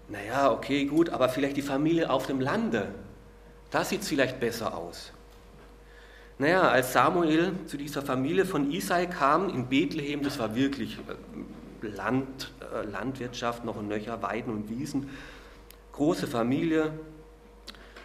Naja, 0.10 0.52
okay, 0.52 0.86
gut, 0.86 1.10
aber 1.10 1.28
vielleicht 1.30 1.58
die 1.58 1.62
Familie 1.62 2.10
auf 2.10 2.28
dem 2.28 2.40
Lande, 2.40 2.94
da 3.72 3.84
sieht 3.84 4.02
es 4.02 4.08
vielleicht 4.08 4.40
besser 4.40 4.78
aus. 4.78 5.12
Naja, 6.40 6.62
als 6.62 6.94
Samuel 6.94 7.54
zu 7.66 7.78
dieser 7.78 8.02
Familie 8.04 8.46
von 8.46 8.72
Isai 8.72 9.08
kam 9.08 9.50
in 9.50 9.68
Bethlehem, 9.68 10.22
das 10.22 10.38
war 10.38 10.56
wirklich 10.56 10.98
äh, 11.00 11.16
Land, 11.81 12.51
äh, 12.74 12.86
Landwirtschaft, 12.86 13.65
noch 13.65 13.77
ein 13.77 13.88
Nöcher, 13.88 14.22
Weiden 14.22 14.53
und 14.53 14.69
Wiesen, 14.69 15.10
große 15.93 16.27
Familie. 16.27 16.91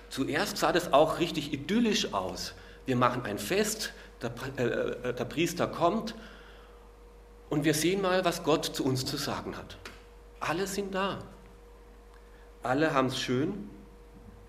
Zuerst 0.09 0.59
sah 0.59 0.73
das 0.73 0.93
auch 0.93 1.19
richtig 1.19 1.52
idyllisch 1.52 2.12
aus. 2.12 2.55
Wir 2.87 2.97
machen 2.97 3.23
ein 3.25 3.38
Fest, 3.38 3.93
der, 4.21 4.33
äh, 4.57 4.62
äh, 5.09 5.14
der 5.14 5.25
Priester 5.25 5.67
kommt 5.67 6.14
und 7.49 7.64
wir 7.64 7.75
sehen 7.75 8.02
mal, 8.02 8.25
was 8.25 8.45
Gott 8.45 8.64
zu 8.64 8.85
uns 8.85 9.05
zu 9.05 9.17
sagen 9.17 9.57
hat. 9.57 9.76
Alle 10.41 10.67
sind 10.67 10.95
da. 10.95 11.19
Alle 12.62 12.95
haben 12.95 13.09
es 13.09 13.19
schön. 13.19 13.69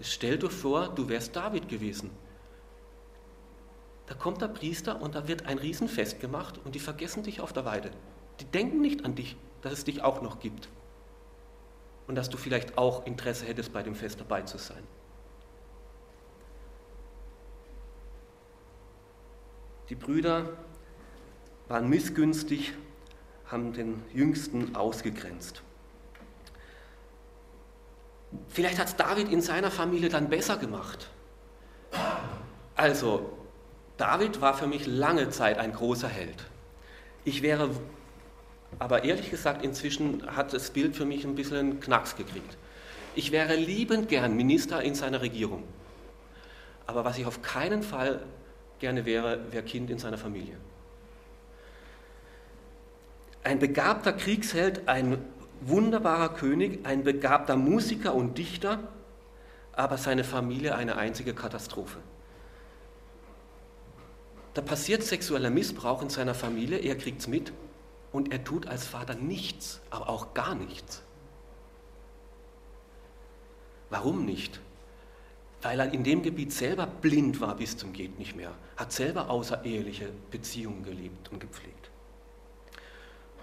Stell 0.02 0.38
dir 0.38 0.50
vor, 0.50 0.90
du 0.90 1.08
wärst 1.10 1.36
David 1.36 1.70
gewesen. 1.70 2.12
Da 4.08 4.16
kommt 4.16 4.42
der 4.42 4.48
Priester 4.48 5.02
und 5.02 5.16
da 5.16 5.28
wird 5.28 5.46
ein 5.46 5.58
Riesenfest 5.58 6.20
gemacht 6.20 6.60
und 6.64 6.76
die 6.76 6.80
vergessen 6.80 7.24
dich 7.24 7.42
auf 7.42 7.54
der 7.54 7.66
Weide. 7.66 7.92
Die 8.40 8.46
denken 8.46 8.82
nicht 8.82 9.06
an 9.06 9.16
dich, 9.16 9.38
dass 9.62 9.74
es 9.74 9.84
dich 9.84 10.02
auch 10.02 10.22
noch 10.22 10.40
gibt 10.40 10.70
und 12.08 12.16
dass 12.16 12.30
du 12.30 12.38
vielleicht 12.38 12.78
auch 12.78 13.06
Interesse 13.06 13.46
hättest, 13.46 13.72
bei 13.74 13.84
dem 13.84 13.96
Fest 13.96 14.20
dabei 14.20 14.42
zu 14.42 14.58
sein. 14.58 14.84
Die 19.90 19.96
Brüder 19.96 20.50
waren 21.68 21.90
missgünstig, 21.90 22.74
haben 23.46 23.74
den 23.74 24.02
Jüngsten 24.14 24.76
ausgegrenzt. 24.76 25.62
Vielleicht 28.50 28.80
hat 28.80 28.88
es 28.88 28.96
David 28.96 29.32
in 29.32 29.42
seiner 29.42 29.70
Familie 29.70 30.10
dann 30.10 30.30
besser 30.30 30.58
gemacht. 30.58 31.10
Also, 32.76 33.38
David 33.98 34.42
war 34.42 34.56
für 34.56 34.68
mich 34.68 34.88
lange 34.88 35.30
Zeit 35.30 35.60
ein 35.60 35.74
großer 35.74 36.08
Held. 36.08 36.44
Ich 37.26 37.42
wäre, 37.42 37.70
aber 38.80 39.04
ehrlich 39.04 39.30
gesagt, 39.30 39.64
inzwischen 39.64 40.26
hat 40.36 40.54
das 40.54 40.72
Bild 40.72 40.96
für 40.96 41.06
mich 41.06 41.26
ein 41.26 41.36
bisschen 41.36 41.58
einen 41.58 41.80
Knacks 41.80 42.16
gekriegt. 42.16 42.58
Ich 43.16 43.32
wäre 43.32 43.56
liebend 43.56 44.10
gern 44.10 44.36
Minister 44.36 44.82
in 44.82 44.96
seiner 44.96 45.22
Regierung. 45.22 45.64
Aber 46.88 47.06
was 47.06 47.18
ich 47.18 47.26
auf 47.26 47.42
keinen 47.42 47.84
Fall 47.84 48.22
gerne 48.80 49.06
wäre, 49.06 49.40
wäre 49.52 49.64
Kind 49.64 49.90
in 49.90 50.00
seiner 50.00 50.18
Familie. 50.18 50.58
Ein 53.44 53.60
begabter 53.60 54.14
Kriegsheld, 54.14 54.88
ein 54.88 55.18
wunderbarer 55.62 56.30
König, 56.30 56.86
ein 56.86 57.04
begabter 57.04 57.56
Musiker 57.56 58.16
und 58.16 58.38
Dichter, 58.38 58.80
aber 59.74 59.98
seine 59.98 60.24
Familie 60.24 60.76
eine 60.76 60.98
einzige 60.98 61.34
Katastrophe. 61.34 62.00
Da 64.54 64.62
passiert 64.62 65.04
sexueller 65.04 65.50
Missbrauch 65.50 66.02
in 66.02 66.10
seiner 66.10 66.36
Familie, 66.36 66.78
er 66.78 66.96
kriegt 66.96 67.22
es 67.22 67.28
mit 67.28 67.52
und 68.14 68.32
er 68.32 68.44
tut 68.44 68.68
als 68.68 68.86
Vater 68.86 69.16
nichts, 69.16 69.82
aber 69.90 70.08
auch 70.08 70.34
gar 70.34 70.56
nichts. 70.56 71.02
Warum 73.90 74.24
nicht? 74.24 74.62
Weil 75.62 75.80
er 75.80 75.94
in 75.94 76.04
dem 76.04 76.22
Gebiet 76.22 76.54
selber 76.54 76.88
blind 76.88 77.42
war 77.42 77.56
bis 77.56 77.76
zum 77.76 77.92
geht 77.92 78.18
nicht 78.20 78.36
mehr, 78.36 78.54
hat 78.78 78.92
selber 78.92 79.30
außereheliche 79.30 80.10
Beziehungen 80.32 80.84
gelebt 80.84 81.32
und 81.32 81.40
gepflegt. 81.40 81.90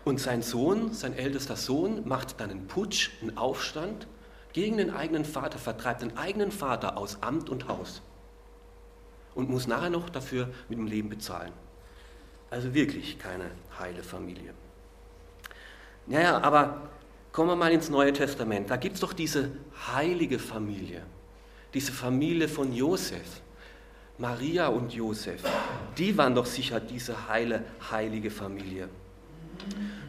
Und 0.04 0.20
sein 0.20 0.42
Sohn, 0.42 0.92
sein 0.94 1.14
ältester 1.14 1.56
Sohn, 1.56 2.06
macht 2.08 2.40
dann 2.40 2.50
einen 2.50 2.66
Putsch, 2.66 3.10
einen 3.20 3.36
Aufstand 3.36 4.06
gegen 4.52 4.76
den 4.76 4.90
eigenen 4.90 5.24
Vater, 5.24 5.58
vertreibt 5.58 6.02
den 6.02 6.16
eigenen 6.16 6.52
Vater 6.52 6.96
aus 6.96 7.22
Amt 7.22 7.50
und 7.50 7.68
Haus 7.68 8.02
und 9.34 9.50
muss 9.50 9.66
nachher 9.66 9.90
noch 9.90 10.08
dafür 10.10 10.50
mit 10.68 10.78
dem 10.78 10.86
Leben 10.86 11.08
bezahlen. 11.08 11.52
Also 12.50 12.74
wirklich 12.74 13.18
keine 13.18 13.50
heile 13.78 14.02
Familie. 14.02 14.52
Naja, 16.06 16.40
aber 16.40 16.88
kommen 17.32 17.50
wir 17.50 17.56
mal 17.56 17.70
ins 17.70 17.88
Neue 17.88 18.12
Testament. 18.12 18.70
Da 18.70 18.76
gibt 18.76 18.96
es 18.96 19.00
doch 19.00 19.12
diese 19.12 19.52
heilige 19.94 20.38
Familie, 20.38 21.02
diese 21.72 21.92
Familie 21.92 22.48
von 22.48 22.72
Josef. 22.72 23.40
Maria 24.18 24.66
und 24.66 24.92
Josef, 24.92 25.42
die 25.96 26.18
waren 26.18 26.34
doch 26.34 26.44
sicher 26.44 26.78
diese 26.78 27.28
heile, 27.28 27.64
heilige 27.90 28.30
Familie. 28.30 28.90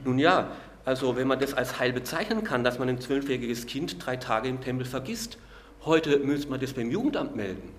Nun 0.03 0.19
ja, 0.19 0.51
also 0.83 1.15
wenn 1.15 1.29
man 1.29 1.39
das 1.39 1.53
als 1.53 1.79
heil 1.79 1.93
bezeichnen 1.93 2.43
kann, 2.43 2.65
dass 2.65 2.77
man 2.77 2.89
ein 2.89 2.99
zwölfjähriges 2.99 3.67
Kind 3.67 4.05
drei 4.05 4.17
Tage 4.17 4.49
im 4.49 4.59
Tempel 4.59 4.85
vergisst, 4.85 5.37
heute 5.85 6.19
müsste 6.19 6.49
man 6.49 6.59
das 6.59 6.73
beim 6.73 6.91
Jugendamt 6.91 7.37
melden. 7.37 7.71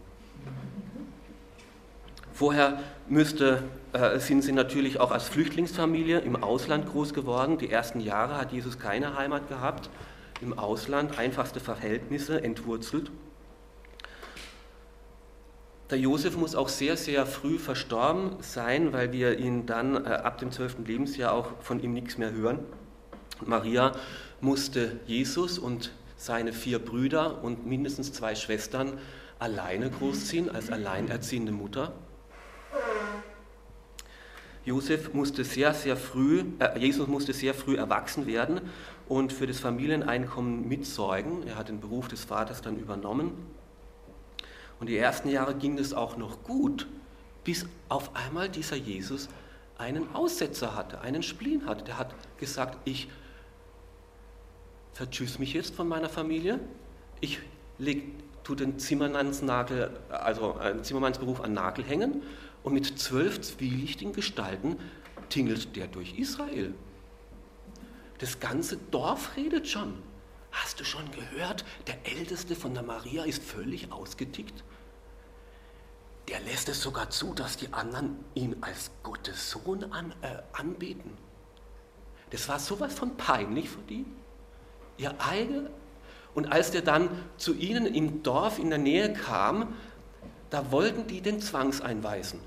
Vorher 2.32 2.80
müsste, 3.08 3.62
äh, 3.92 4.18
sind 4.18 4.42
sie 4.42 4.52
natürlich 4.52 4.98
auch 5.00 5.10
als 5.10 5.28
Flüchtlingsfamilie 5.28 6.20
im 6.20 6.42
Ausland 6.42 6.86
groß 6.86 7.12
geworden. 7.12 7.58
Die 7.58 7.70
ersten 7.70 8.00
Jahre 8.00 8.38
hat 8.38 8.52
Jesus 8.52 8.78
keine 8.78 9.16
Heimat 9.16 9.48
gehabt. 9.48 9.90
Im 10.40 10.58
Ausland 10.58 11.18
einfachste 11.18 11.60
Verhältnisse 11.60 12.42
entwurzelt. 12.42 13.10
Der 15.90 15.98
Josef 15.98 16.38
muss 16.38 16.54
auch 16.54 16.70
sehr, 16.70 16.96
sehr 16.96 17.26
früh 17.26 17.58
verstorben 17.58 18.36
sein, 18.40 18.94
weil 18.94 19.12
wir 19.12 19.38
ihn 19.38 19.66
dann 19.66 20.06
äh, 20.06 20.08
ab 20.08 20.38
dem 20.38 20.50
zwölften 20.50 20.86
Lebensjahr 20.86 21.34
auch 21.34 21.48
von 21.60 21.82
ihm 21.82 21.92
nichts 21.92 22.16
mehr 22.16 22.32
hören. 22.32 22.60
Maria 23.44 23.92
musste 24.40 25.00
Jesus 25.06 25.58
und 25.58 25.92
seine 26.16 26.54
vier 26.54 26.78
Brüder 26.78 27.44
und 27.44 27.66
mindestens 27.66 28.12
zwei 28.12 28.34
Schwestern 28.34 28.98
alleine 29.38 29.90
großziehen, 29.90 30.48
als 30.48 30.70
alleinerziehende 30.70 31.52
Mutter. 31.52 31.92
Josef 34.64 35.12
musste 35.12 35.42
sehr, 35.42 35.74
sehr 35.74 35.96
früh, 35.96 36.44
äh, 36.60 36.78
Jesus 36.78 37.08
musste 37.08 37.32
sehr 37.32 37.52
früh 37.52 37.76
erwachsen 37.76 38.26
werden 38.26 38.60
und 39.08 39.32
für 39.32 39.46
das 39.46 39.58
Familieneinkommen 39.58 40.68
mitsorgen. 40.68 41.46
Er 41.46 41.56
hat 41.56 41.68
den 41.68 41.80
Beruf 41.80 42.06
des 42.08 42.24
Vaters 42.24 42.62
dann 42.62 42.78
übernommen. 42.78 43.32
Und 44.78 44.88
die 44.88 44.96
ersten 44.96 45.28
Jahre 45.28 45.54
ging 45.54 45.78
es 45.78 45.92
auch 45.92 46.16
noch 46.16 46.44
gut, 46.44 46.86
bis 47.44 47.66
auf 47.88 48.14
einmal 48.14 48.48
dieser 48.48 48.76
Jesus 48.76 49.28
einen 49.78 50.14
Aussetzer 50.14 50.76
hatte, 50.76 51.00
einen 51.00 51.24
Spleen 51.24 51.66
hatte. 51.66 51.84
Der 51.84 51.98
hat 51.98 52.14
gesagt, 52.38 52.78
ich 52.84 53.08
vertschüss 54.92 55.40
mich 55.40 55.54
jetzt 55.54 55.74
von 55.74 55.88
meiner 55.88 56.08
Familie, 56.08 56.60
ich 57.20 57.40
leg, 57.78 58.04
tu 58.44 58.54
den 58.54 58.78
Zimmermannsnagel, 58.78 59.90
also 60.10 60.54
einen 60.54 60.84
Zimmermannsberuf 60.84 61.40
an 61.40 61.52
Nagel 61.54 61.84
hängen 61.84 62.22
und 62.62 62.74
mit 62.74 62.98
zwölf 62.98 63.40
zwielichtigen 63.40 64.12
Gestalten 64.12 64.76
tingelt 65.28 65.74
der 65.76 65.86
durch 65.86 66.18
Israel. 66.18 66.74
Das 68.18 68.38
ganze 68.38 68.76
Dorf 68.76 69.36
redet 69.36 69.66
schon. 69.66 69.94
Hast 70.52 70.78
du 70.78 70.84
schon 70.84 71.10
gehört, 71.10 71.64
der 71.86 72.06
Älteste 72.06 72.54
von 72.54 72.74
der 72.74 72.82
Maria 72.82 73.24
ist 73.24 73.42
völlig 73.42 73.90
ausgetickt? 73.90 74.62
Der 76.28 76.40
lässt 76.40 76.68
es 76.68 76.80
sogar 76.80 77.10
zu, 77.10 77.34
dass 77.34 77.56
die 77.56 77.72
anderen 77.72 78.24
ihn 78.34 78.56
als 78.60 78.90
Gottes 79.02 79.50
Sohn 79.50 79.84
an, 79.92 80.14
äh, 80.22 80.38
anbeten. 80.52 81.16
Das 82.30 82.48
war 82.48 82.58
sowas 82.58 82.94
von 82.94 83.16
peinlich 83.16 83.70
für 83.70 83.82
die. 83.82 84.06
Ihr 84.98 85.14
eigene. 85.20 85.70
Und 86.34 86.52
als 86.52 86.70
der 86.70 86.82
dann 86.82 87.08
zu 87.38 87.54
ihnen 87.54 87.86
im 87.86 88.22
Dorf 88.22 88.58
in 88.58 88.70
der 88.70 88.78
Nähe 88.78 89.12
kam, 89.12 89.74
da 90.50 90.70
wollten 90.70 91.06
die 91.06 91.22
den 91.22 91.40
zwangseinweisen. 91.40 92.40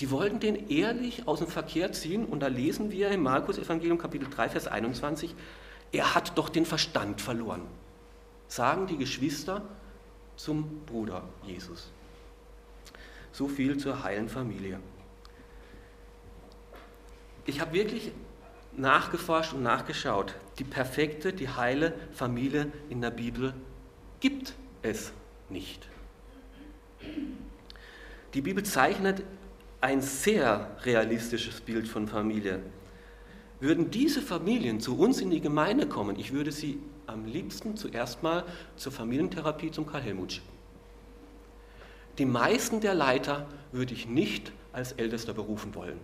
Die 0.00 0.10
wollten 0.10 0.40
den 0.40 0.70
ehrlich 0.70 1.28
aus 1.28 1.40
dem 1.40 1.48
Verkehr 1.48 1.92
ziehen 1.92 2.24
und 2.24 2.40
da 2.40 2.46
lesen 2.46 2.90
wir 2.90 3.10
im 3.10 3.22
Markus 3.22 3.58
Evangelium 3.58 3.98
Kapitel 3.98 4.28
3 4.30 4.48
Vers 4.48 4.66
21, 4.66 5.34
er 5.92 6.14
hat 6.14 6.38
doch 6.38 6.48
den 6.48 6.64
Verstand 6.64 7.20
verloren. 7.20 7.66
Sagen 8.48 8.86
die 8.86 8.96
Geschwister 8.96 9.62
zum 10.36 10.80
Bruder 10.86 11.24
Jesus. 11.42 11.90
So 13.30 13.46
viel 13.46 13.76
zur 13.76 14.02
heilen 14.02 14.30
Familie. 14.30 14.80
Ich 17.44 17.60
habe 17.60 17.74
wirklich 17.74 18.12
nachgeforscht 18.72 19.52
und 19.52 19.62
nachgeschaut. 19.62 20.34
Die 20.58 20.64
perfekte, 20.64 21.32
die 21.34 21.48
heile 21.48 21.92
Familie 22.12 22.72
in 22.88 23.02
der 23.02 23.10
Bibel 23.10 23.52
gibt 24.20 24.54
es 24.80 25.12
nicht. 25.50 25.88
Die 28.32 28.40
Bibel 28.40 28.64
zeichnet 28.64 29.24
ein 29.80 30.02
sehr 30.02 30.76
realistisches 30.84 31.60
Bild 31.60 31.88
von 31.88 32.06
Familie. 32.06 32.60
Würden 33.60 33.90
diese 33.90 34.22
Familien 34.22 34.80
zu 34.80 34.98
uns 34.98 35.20
in 35.20 35.30
die 35.30 35.40
Gemeinde 35.40 35.86
kommen, 35.86 36.18
ich 36.18 36.32
würde 36.32 36.52
sie 36.52 36.78
am 37.06 37.24
liebsten 37.24 37.76
zuerst 37.76 38.22
mal 38.22 38.44
zur 38.76 38.92
Familientherapie 38.92 39.70
zum 39.70 39.86
Karl 39.86 40.02
Helmut 40.02 40.32
schicken. 40.32 40.48
Die 42.18 42.26
meisten 42.26 42.80
der 42.80 42.94
Leiter 42.94 43.46
würde 43.72 43.94
ich 43.94 44.06
nicht 44.06 44.52
als 44.72 44.92
Ältester 44.92 45.32
berufen 45.32 45.74
wollen. 45.74 45.98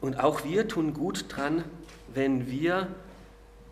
Und 0.00 0.18
auch 0.18 0.44
wir 0.44 0.66
tun 0.68 0.94
gut 0.94 1.26
dran, 1.28 1.64
wenn 2.12 2.50
wir 2.50 2.88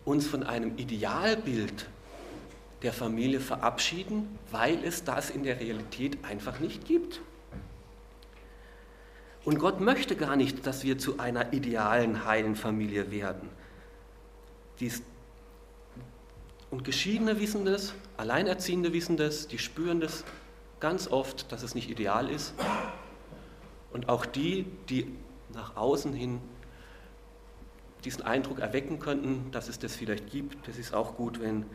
uns 0.05 0.27
von 0.27 0.43
einem 0.43 0.77
Idealbild 0.77 1.87
der 2.81 2.93
Familie 2.93 3.39
verabschieden, 3.39 4.39
weil 4.49 4.83
es 4.83 5.03
das 5.03 5.29
in 5.29 5.43
der 5.43 5.59
Realität 5.59 6.23
einfach 6.23 6.59
nicht 6.59 6.85
gibt. 6.85 7.21
Und 9.43 9.59
Gott 9.59 9.79
möchte 9.79 10.15
gar 10.15 10.35
nicht, 10.35 10.65
dass 10.67 10.83
wir 10.83 10.97
zu 10.97 11.19
einer 11.19 11.53
idealen, 11.53 12.25
heilen 12.25 12.55
Familie 12.55 13.11
werden. 13.11 13.49
Dies 14.79 15.01
und 16.69 16.83
Geschiedene 16.83 17.39
wissen 17.39 17.65
das, 17.65 17.93
Alleinerziehende 18.17 18.93
wissen 18.93 19.17
das, 19.17 19.47
die 19.47 19.57
spüren 19.57 19.99
das 19.99 20.23
ganz 20.79 21.07
oft, 21.09 21.51
dass 21.51 21.63
es 21.63 21.75
nicht 21.75 21.89
ideal 21.89 22.29
ist. 22.29 22.53
Und 23.91 24.09
auch 24.09 24.25
die, 24.25 24.65
die 24.89 25.13
nach 25.53 25.75
außen 25.75 26.13
hin 26.13 26.39
diesen 28.03 28.23
Eindruck 28.23 28.59
erwecken 28.59 28.99
könnten, 28.99 29.51
dass 29.51 29.69
es 29.69 29.79
das 29.79 29.95
vielleicht 29.95 30.29
gibt, 30.31 30.67
das 30.67 30.77
ist 30.77 30.93
auch 30.93 31.15
gut, 31.15 31.41
wenn 31.41 31.65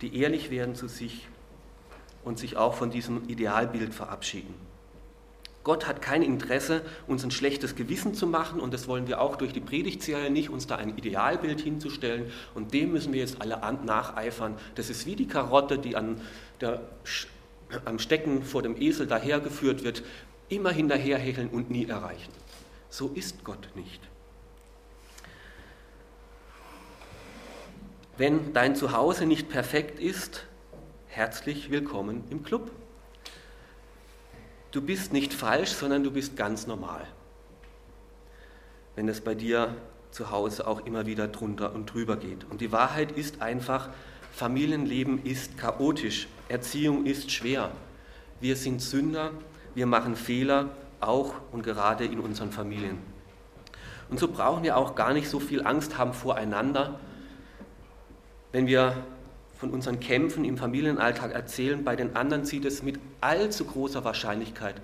die 0.00 0.16
ehrlich 0.16 0.50
werden 0.50 0.74
zu 0.74 0.88
sich 0.88 1.28
und 2.24 2.38
sich 2.38 2.56
auch 2.56 2.74
von 2.74 2.90
diesem 2.90 3.28
Idealbild 3.28 3.94
verabschieden. 3.94 4.54
Gott 5.64 5.86
hat 5.86 6.02
kein 6.02 6.22
Interesse, 6.22 6.82
uns 7.06 7.22
ein 7.22 7.30
schlechtes 7.30 7.76
Gewissen 7.76 8.14
zu 8.14 8.26
machen 8.26 8.58
und 8.58 8.74
das 8.74 8.88
wollen 8.88 9.06
wir 9.06 9.20
auch 9.20 9.36
durch 9.36 9.52
die 9.52 9.60
Predigtserie 9.60 10.28
nicht, 10.28 10.50
uns 10.50 10.66
da 10.66 10.76
ein 10.76 10.96
Idealbild 10.96 11.60
hinzustellen 11.60 12.32
und 12.54 12.74
dem 12.74 12.90
müssen 12.90 13.12
wir 13.12 13.20
jetzt 13.20 13.40
alle 13.40 13.60
nacheifern. 13.84 14.56
Das 14.74 14.90
ist 14.90 15.06
wie 15.06 15.14
die 15.14 15.28
Karotte, 15.28 15.78
die 15.78 15.94
an 15.94 16.20
der, 16.60 16.80
am 17.84 18.00
Stecken 18.00 18.42
vor 18.42 18.62
dem 18.62 18.80
Esel 18.80 19.06
dahergeführt 19.06 19.84
wird, 19.84 20.02
immer 20.48 20.70
hinterherhecheln 20.70 21.48
und 21.48 21.70
nie 21.70 21.86
erreichen. 21.86 22.32
So 22.90 23.12
ist 23.14 23.44
Gott 23.44 23.68
nicht. 23.76 24.00
Wenn 28.18 28.52
dein 28.52 28.76
Zuhause 28.76 29.24
nicht 29.24 29.48
perfekt 29.48 29.98
ist, 29.98 30.44
herzlich 31.06 31.70
willkommen 31.70 32.24
im 32.28 32.42
Club. 32.42 32.70
Du 34.70 34.82
bist 34.82 35.14
nicht 35.14 35.32
falsch, 35.32 35.70
sondern 35.70 36.04
du 36.04 36.10
bist 36.10 36.36
ganz 36.36 36.66
normal. 36.66 37.06
Wenn 38.96 39.08
es 39.08 39.22
bei 39.22 39.34
dir 39.34 39.74
zu 40.10 40.30
Hause 40.30 40.66
auch 40.66 40.84
immer 40.84 41.06
wieder 41.06 41.26
drunter 41.26 41.74
und 41.74 41.86
drüber 41.86 42.18
geht. 42.18 42.44
Und 42.50 42.60
die 42.60 42.70
Wahrheit 42.70 43.12
ist 43.12 43.40
einfach, 43.40 43.88
Familienleben 44.34 45.24
ist 45.24 45.56
chaotisch, 45.56 46.28
Erziehung 46.50 47.06
ist 47.06 47.30
schwer. 47.30 47.70
Wir 48.40 48.56
sind 48.56 48.82
Sünder, 48.82 49.30
wir 49.74 49.86
machen 49.86 50.16
Fehler, 50.16 50.68
auch 51.00 51.32
und 51.50 51.62
gerade 51.62 52.04
in 52.04 52.20
unseren 52.20 52.52
Familien. 52.52 52.98
Und 54.10 54.20
so 54.20 54.28
brauchen 54.28 54.64
wir 54.64 54.76
auch 54.76 54.96
gar 54.96 55.14
nicht 55.14 55.30
so 55.30 55.40
viel 55.40 55.66
Angst 55.66 55.96
haben 55.96 56.12
voreinander, 56.12 57.00
wenn 58.52 58.66
wir 58.66 59.04
von 59.56 59.70
unseren 59.70 60.00
Kämpfen 60.00 60.44
im 60.44 60.56
Familienalltag 60.56 61.32
erzählen, 61.32 61.84
bei 61.84 61.96
den 61.96 62.16
anderen 62.16 62.44
sieht 62.44 62.64
es 62.64 62.82
mit 62.82 62.98
allzu 63.20 63.64
großer 63.64 64.04
Wahrscheinlichkeit 64.04 64.74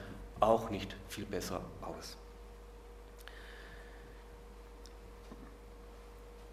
auch 0.41 0.71
nicht 0.71 0.97
viel 1.09 1.25
besser 1.25 1.61
aus. 1.83 2.17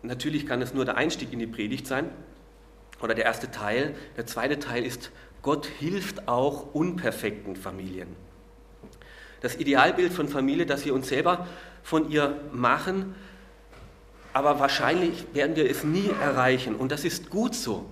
Natürlich 0.02 0.46
kann 0.46 0.62
es 0.62 0.74
nur 0.74 0.86
der 0.86 0.98
Einstieg 0.98 1.34
in 1.34 1.40
die 1.40 1.48
Predigt 1.48 1.88
sein 1.88 2.10
oder 3.02 3.16
der 3.16 3.26
erste 3.26 3.52
Teil. 3.52 3.96
Der 4.18 4.26
zweite 4.26 4.60
Teil 4.60 4.86
ist, 4.86 5.12
Gott 5.42 5.66
hilft 5.66 6.28
auch 6.28 6.74
unperfekten 6.74 7.56
Familien. 7.56 8.16
Das 9.42 9.56
Idealbild 9.56 10.12
von 10.12 10.28
Familie, 10.28 10.66
das 10.66 10.86
wir 10.86 10.94
uns 10.94 11.10
selber 11.10 11.48
von 11.84 12.10
ihr 12.10 12.40
machen, 12.52 13.16
aber 14.36 14.60
wahrscheinlich 14.60 15.26
werden 15.34 15.56
wir 15.56 15.70
es 15.70 15.86
nie 15.86 16.10
erreichen 16.22 16.76
und 16.76 16.92
das 16.92 17.06
ist 17.06 17.30
gut 17.30 17.56
so. 17.56 17.86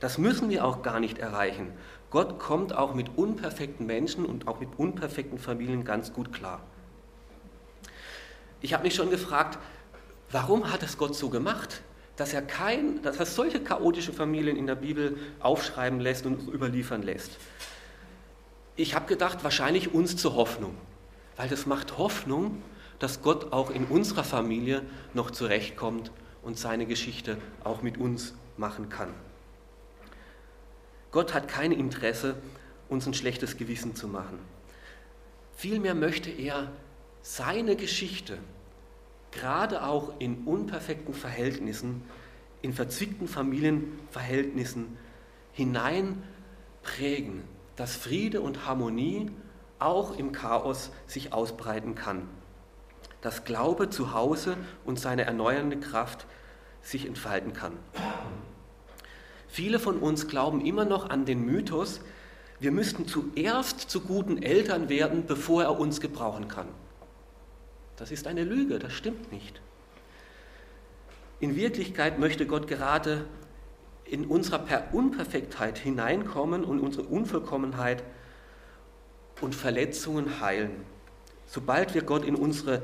Das 0.00 0.16
müssen 0.16 0.48
wir 0.48 0.64
auch 0.64 0.80
gar 0.80 0.98
nicht 0.98 1.18
erreichen. 1.18 1.72
Gott 2.08 2.38
kommt 2.38 2.74
auch 2.74 2.94
mit 2.94 3.10
unperfekten 3.16 3.84
Menschen 3.84 4.24
und 4.24 4.48
auch 4.48 4.60
mit 4.60 4.70
unperfekten 4.78 5.38
Familien 5.38 5.84
ganz 5.84 6.14
gut 6.14 6.32
klar. 6.32 6.60
Ich 8.62 8.72
habe 8.72 8.84
mich 8.84 8.94
schon 8.94 9.10
gefragt, 9.10 9.58
warum 10.30 10.72
hat 10.72 10.82
es 10.82 10.96
Gott 10.96 11.14
so 11.14 11.28
gemacht, 11.28 11.82
dass 12.16 12.32
er, 12.32 12.40
kein, 12.40 13.02
dass 13.02 13.18
er 13.18 13.26
solche 13.26 13.60
chaotische 13.60 14.14
Familien 14.14 14.56
in 14.56 14.66
der 14.66 14.74
Bibel 14.74 15.18
aufschreiben 15.40 16.00
lässt 16.00 16.24
und 16.24 16.48
überliefern 16.48 17.02
lässt? 17.02 17.32
ich 18.80 18.94
habe 18.94 19.06
gedacht, 19.06 19.44
wahrscheinlich 19.44 19.92
uns 19.92 20.16
zur 20.16 20.34
Hoffnung, 20.34 20.74
weil 21.36 21.48
das 21.48 21.66
macht 21.66 21.98
Hoffnung, 21.98 22.62
dass 23.00 23.22
Gott 23.22 23.52
auch 23.52 23.70
in 23.70 23.86
unserer 23.86 24.22
Familie 24.22 24.82
noch 25.14 25.32
zurechtkommt 25.32 26.12
und 26.42 26.58
seine 26.58 26.86
Geschichte 26.86 27.38
auch 27.64 27.82
mit 27.82 27.98
uns 27.98 28.34
machen 28.56 28.88
kann. 28.88 29.08
Gott 31.10 31.34
hat 31.34 31.48
kein 31.48 31.72
Interesse, 31.72 32.36
uns 32.88 33.06
ein 33.06 33.14
schlechtes 33.14 33.56
Gewissen 33.56 33.96
zu 33.96 34.06
machen. 34.06 34.38
Vielmehr 35.56 35.94
möchte 35.94 36.30
er 36.30 36.70
seine 37.22 37.74
Geschichte, 37.74 38.38
gerade 39.32 39.84
auch 39.84 40.12
in 40.18 40.44
unperfekten 40.44 41.14
Verhältnissen, 41.14 42.02
in 42.62 42.72
verzwickten 42.72 43.28
Familienverhältnissen 43.28 44.98
hineinprägen, 45.52 47.44
dass 47.76 47.96
Friede 47.96 48.40
und 48.40 48.66
Harmonie 48.66 49.30
auch 49.78 50.16
im 50.16 50.32
Chaos 50.32 50.90
sich 51.06 51.32
ausbreiten 51.32 51.94
kann. 51.94 52.28
Dass 53.22 53.44
Glaube 53.44 53.90
zu 53.90 54.12
Hause 54.12 54.56
und 54.84 54.98
seine 54.98 55.24
erneuernde 55.24 55.78
Kraft 55.78 56.26
sich 56.82 57.06
entfalten 57.06 57.52
kann. 57.52 57.72
Viele 59.48 59.78
von 59.78 59.98
uns 59.98 60.28
glauben 60.28 60.64
immer 60.64 60.84
noch 60.84 61.10
an 61.10 61.24
den 61.24 61.44
Mythos, 61.44 62.00
wir 62.60 62.72
müssten 62.72 63.06
zuerst 63.06 63.90
zu 63.90 64.02
guten 64.02 64.42
Eltern 64.42 64.90
werden, 64.90 65.24
bevor 65.26 65.62
er 65.62 65.80
uns 65.80 66.00
gebrauchen 66.02 66.46
kann. 66.46 66.68
Das 67.96 68.10
ist 68.10 68.26
eine 68.26 68.44
Lüge, 68.44 68.78
das 68.78 68.92
stimmt 68.92 69.32
nicht. 69.32 69.60
In 71.40 71.56
Wirklichkeit 71.56 72.18
möchte 72.18 72.46
Gott 72.46 72.66
gerade 72.68 73.24
in 74.04 74.26
unserer 74.26 74.62
Unperfektheit 74.92 75.78
hineinkommen 75.78 76.64
und 76.64 76.80
unsere 76.80 77.06
Unvollkommenheit 77.06 78.02
und 79.40 79.54
Verletzungen 79.54 80.40
heilen. 80.40 80.84
Sobald 81.46 81.94
wir 81.94 82.02
Gott 82.02 82.24
in 82.24 82.34
unsere 82.34 82.82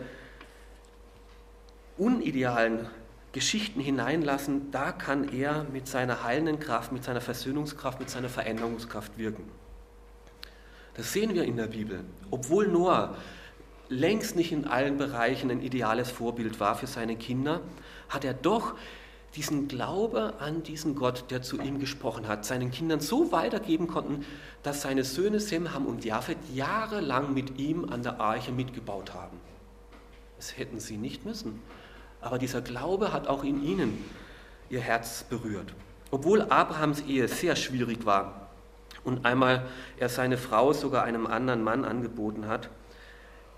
unidealen 1.99 2.87
Geschichten 3.33 3.81
hineinlassen, 3.81 4.71
da 4.71 4.93
kann 4.93 5.29
er 5.29 5.65
mit 5.65 5.87
seiner 5.87 6.25
heilenden 6.25 6.59
Kraft, 6.59 6.93
mit 6.93 7.05
seiner 7.05 7.21
Versöhnungskraft, 7.21 8.01
mit 8.01 8.09
seiner 8.09 8.29
Veränderungskraft 8.29 9.19
wirken. 9.19 9.45
Das 10.95 11.13
sehen 11.13 11.35
wir 11.35 11.45
in 11.45 11.57
der 11.57 11.67
Bibel. 11.67 12.05
Obwohl 12.31 12.69
Noah 12.69 13.15
längst 13.89 14.37
nicht 14.37 14.53
in 14.53 14.67
allen 14.67 14.97
Bereichen 14.97 15.51
ein 15.51 15.61
ideales 15.61 16.11
Vorbild 16.11 16.59
war 16.61 16.75
für 16.75 16.87
seine 16.87 17.17
Kinder, 17.17 17.61
hat 18.09 18.25
er 18.25 18.35
doch 18.35 18.75
diesen 19.35 19.69
Glaube 19.69 20.35
an 20.39 20.63
diesen 20.63 20.95
Gott, 20.95 21.31
der 21.31 21.43
zu 21.43 21.61
ihm 21.61 21.79
gesprochen 21.79 22.27
hat, 22.27 22.47
seinen 22.47 22.71
Kindern 22.71 23.01
so 23.01 23.33
weitergeben 23.33 23.87
konnten, 23.87 24.25
dass 24.63 24.81
seine 24.81 25.05
Söhne 25.05 25.41
Sem, 25.41 25.75
Ham 25.75 25.85
und 25.85 26.05
Japhet 26.07 26.39
jahrelang 26.55 27.35
mit 27.35 27.59
ihm 27.59 27.85
an 27.85 28.03
der 28.03 28.19
Arche 28.19 28.51
mitgebaut 28.53 29.13
haben. 29.13 29.37
Das 30.39 30.57
hätten 30.57 30.81
sie 30.81 30.97
nicht 30.97 31.27
müssen. 31.27 31.61
Aber 32.27 32.39
dieser 32.39 32.61
Glaube 32.61 33.13
hat 33.13 33.29
auch 33.29 33.45
in 33.45 33.63
ihnen 33.63 34.05
ihr 34.69 34.81
Herz 34.81 35.23
berührt. 35.23 35.73
Obwohl 36.11 36.43
Abrahams 36.43 37.03
Ehe 37.03 37.29
sehr 37.29 37.55
schwierig 37.55 38.05
war 38.05 38.49
und 39.05 39.25
einmal 39.25 39.69
er 39.97 40.09
seine 40.09 40.37
Frau 40.37 40.73
sogar 40.73 41.05
einem 41.05 41.29
anderen 41.29 41.63
Mann 41.63 41.85
angeboten 41.85 42.49
hat, 42.49 42.69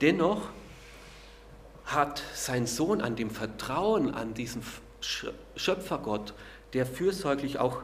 dennoch 0.03 0.51
hat 1.87 2.23
sein 2.35 2.67
Sohn 2.67 3.01
an 3.01 3.17
dem 3.17 3.31
Vertrauen 3.31 4.15
an 4.15 4.35
diesen 4.35 4.61
Schöpfergott, 5.01 6.35
der 6.75 6.85
fürsorglich 6.85 7.59
auch 7.59 7.81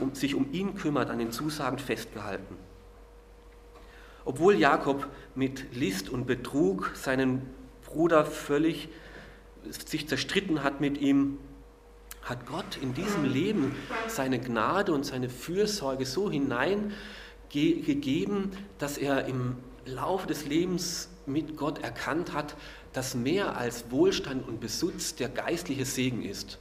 um, 0.00 0.16
sich 0.16 0.34
um 0.34 0.52
ihn 0.52 0.74
kümmert, 0.74 1.08
an 1.08 1.20
den 1.20 1.30
Zusagen 1.30 1.78
festgehalten. 1.78 2.56
Obwohl 4.24 4.56
Jakob 4.56 5.06
mit 5.36 5.72
List 5.72 6.08
und 6.08 6.26
Betrug 6.26 6.90
seinen 6.96 7.48
Bruder 7.84 8.24
völlig 8.26 8.88
sich 9.70 10.08
zerstritten 10.08 10.62
hat 10.62 10.80
mit 10.80 10.98
ihm, 10.98 11.38
hat 12.22 12.46
Gott 12.46 12.78
in 12.80 12.94
diesem 12.94 13.24
Leben 13.24 13.74
seine 14.08 14.40
Gnade 14.40 14.92
und 14.92 15.06
seine 15.06 15.28
Fürsorge 15.28 16.06
so 16.06 16.30
hineingegeben, 16.30 18.50
dass 18.78 18.98
er 18.98 19.26
im 19.26 19.56
Laufe 19.84 20.26
des 20.26 20.46
Lebens 20.46 21.08
mit 21.26 21.56
Gott 21.56 21.82
erkannt 21.82 22.32
hat, 22.32 22.56
dass 22.92 23.14
mehr 23.14 23.56
als 23.56 23.90
Wohlstand 23.90 24.48
und 24.48 24.60
Besitz 24.60 25.14
der 25.14 25.28
geistliche 25.28 25.84
Segen 25.84 26.22
ist 26.22 26.58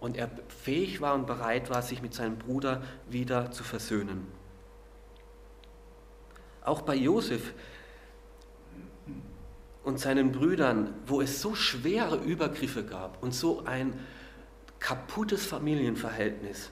und 0.00 0.16
er 0.16 0.30
fähig 0.48 1.00
war 1.00 1.14
und 1.14 1.26
bereit 1.26 1.70
war, 1.70 1.82
sich 1.82 2.02
mit 2.02 2.12
seinem 2.12 2.38
Bruder 2.38 2.82
wieder 3.08 3.50
zu 3.50 3.64
versöhnen. 3.64 4.26
Auch 6.62 6.82
bei 6.82 6.96
Josef 6.96 7.54
und 9.86 10.00
seinen 10.00 10.32
Brüdern, 10.32 10.92
wo 11.06 11.20
es 11.20 11.40
so 11.40 11.54
schwere 11.54 12.16
Übergriffe 12.16 12.82
gab 12.82 13.22
und 13.22 13.32
so 13.32 13.64
ein 13.66 13.94
kaputtes 14.80 15.46
Familienverhältnis, 15.46 16.70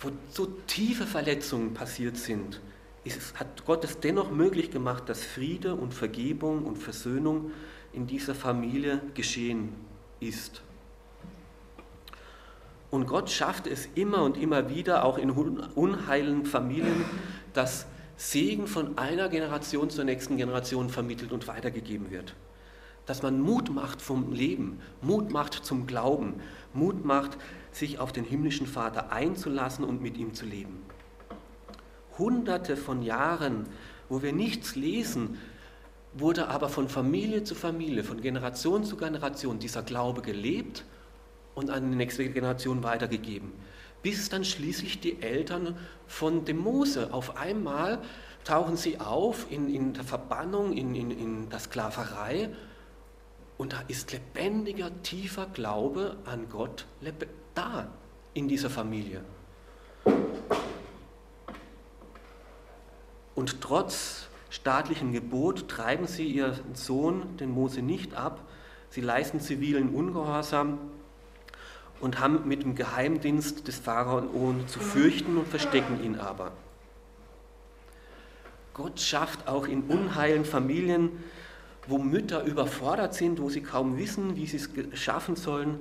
wo 0.00 0.10
so 0.32 0.46
tiefe 0.66 1.06
Verletzungen 1.06 1.72
passiert 1.72 2.16
sind, 2.16 2.60
ist, 3.04 3.38
hat 3.38 3.64
Gott 3.64 3.84
es 3.84 4.00
dennoch 4.00 4.32
möglich 4.32 4.72
gemacht, 4.72 5.08
dass 5.08 5.24
Friede 5.24 5.76
und 5.76 5.94
Vergebung 5.94 6.66
und 6.66 6.78
Versöhnung 6.78 7.52
in 7.92 8.08
dieser 8.08 8.34
Familie 8.34 9.00
geschehen 9.14 9.72
ist. 10.18 10.62
Und 12.90 13.06
Gott 13.06 13.30
schafft 13.30 13.68
es 13.68 13.88
immer 13.94 14.24
und 14.24 14.36
immer 14.36 14.68
wieder, 14.68 15.04
auch 15.04 15.16
in 15.16 15.30
unheilen 15.30 16.44
Familien, 16.44 17.04
dass 17.52 17.86
Segen 18.20 18.66
von 18.66 18.98
einer 18.98 19.28
Generation 19.28 19.88
zur 19.88 20.04
nächsten 20.04 20.36
Generation 20.36 20.90
vermittelt 20.90 21.32
und 21.32 21.48
weitergegeben 21.48 22.10
wird. 22.10 22.34
Dass 23.06 23.22
man 23.22 23.40
Mut 23.40 23.70
macht 23.70 24.02
vom 24.02 24.32
Leben, 24.32 24.80
Mut 25.00 25.32
macht 25.32 25.54
zum 25.54 25.86
Glauben, 25.86 26.34
Mut 26.74 27.04
macht, 27.04 27.38
sich 27.72 27.98
auf 27.98 28.12
den 28.12 28.24
himmlischen 28.24 28.66
Vater 28.66 29.10
einzulassen 29.10 29.84
und 29.84 30.02
mit 30.02 30.18
ihm 30.18 30.34
zu 30.34 30.44
leben 30.44 30.82
hunderte 32.20 32.76
von 32.76 33.02
Jahren, 33.02 33.66
wo 34.08 34.22
wir 34.22 34.32
nichts 34.32 34.76
lesen, 34.76 35.38
wurde 36.14 36.48
aber 36.48 36.68
von 36.68 36.88
Familie 36.88 37.42
zu 37.42 37.54
Familie, 37.56 38.04
von 38.04 38.20
Generation 38.20 38.84
zu 38.84 38.96
Generation 38.96 39.58
dieser 39.58 39.82
Glaube 39.82 40.22
gelebt 40.22 40.84
und 41.54 41.70
an 41.70 41.90
die 41.90 41.96
nächste 41.96 42.28
Generation 42.28 42.84
weitergegeben. 42.84 43.52
Bis 44.02 44.28
dann 44.28 44.44
schließlich 44.44 45.00
die 45.00 45.22
Eltern 45.22 45.76
von 46.06 46.44
dem 46.44 46.58
Mose 46.58 47.12
auf 47.12 47.36
einmal 47.36 47.98
tauchen 48.44 48.76
sie 48.76 48.98
auf 48.98 49.50
in, 49.50 49.72
in 49.72 49.92
der 49.92 50.04
Verbannung, 50.04 50.72
in, 50.72 50.94
in, 50.94 51.10
in 51.10 51.50
der 51.50 51.58
Sklaverei 51.58 52.50
und 53.58 53.74
da 53.74 53.82
ist 53.88 54.10
lebendiger, 54.12 54.90
tiefer 55.02 55.46
Glaube 55.52 56.16
an 56.24 56.48
Gott 56.48 56.86
da 57.54 57.88
in 58.32 58.48
dieser 58.48 58.70
Familie. 58.70 59.22
Und 63.34 63.60
trotz 63.60 64.28
staatlichem 64.48 65.12
Gebot 65.12 65.68
treiben 65.68 66.06
sie 66.06 66.26
ihren 66.26 66.74
Sohn, 66.74 67.36
den 67.36 67.50
Mose, 67.50 67.82
nicht 67.82 68.14
ab. 68.14 68.42
Sie 68.88 69.02
leisten 69.02 69.40
zivilen 69.40 69.94
Ungehorsam 69.94 70.78
und 72.00 72.18
haben 72.18 72.48
mit 72.48 72.62
dem 72.62 72.74
Geheimdienst 72.74 73.68
des 73.68 73.78
Pharaon 73.78 74.66
zu 74.68 74.80
fürchten 74.80 75.36
und 75.36 75.46
verstecken 75.46 76.02
ihn 76.02 76.18
aber. 76.18 76.52
Gott 78.74 79.00
schafft 79.00 79.46
auch 79.46 79.66
in 79.66 79.82
unheilen 79.82 80.44
Familien, 80.44 81.22
wo 81.86 81.98
Mütter 81.98 82.44
überfordert 82.44 83.14
sind, 83.14 83.40
wo 83.40 83.50
sie 83.50 83.62
kaum 83.62 83.98
wissen, 83.98 84.36
wie 84.36 84.46
sie 84.46 84.56
es 84.56 84.70
schaffen 84.98 85.36
sollen, 85.36 85.78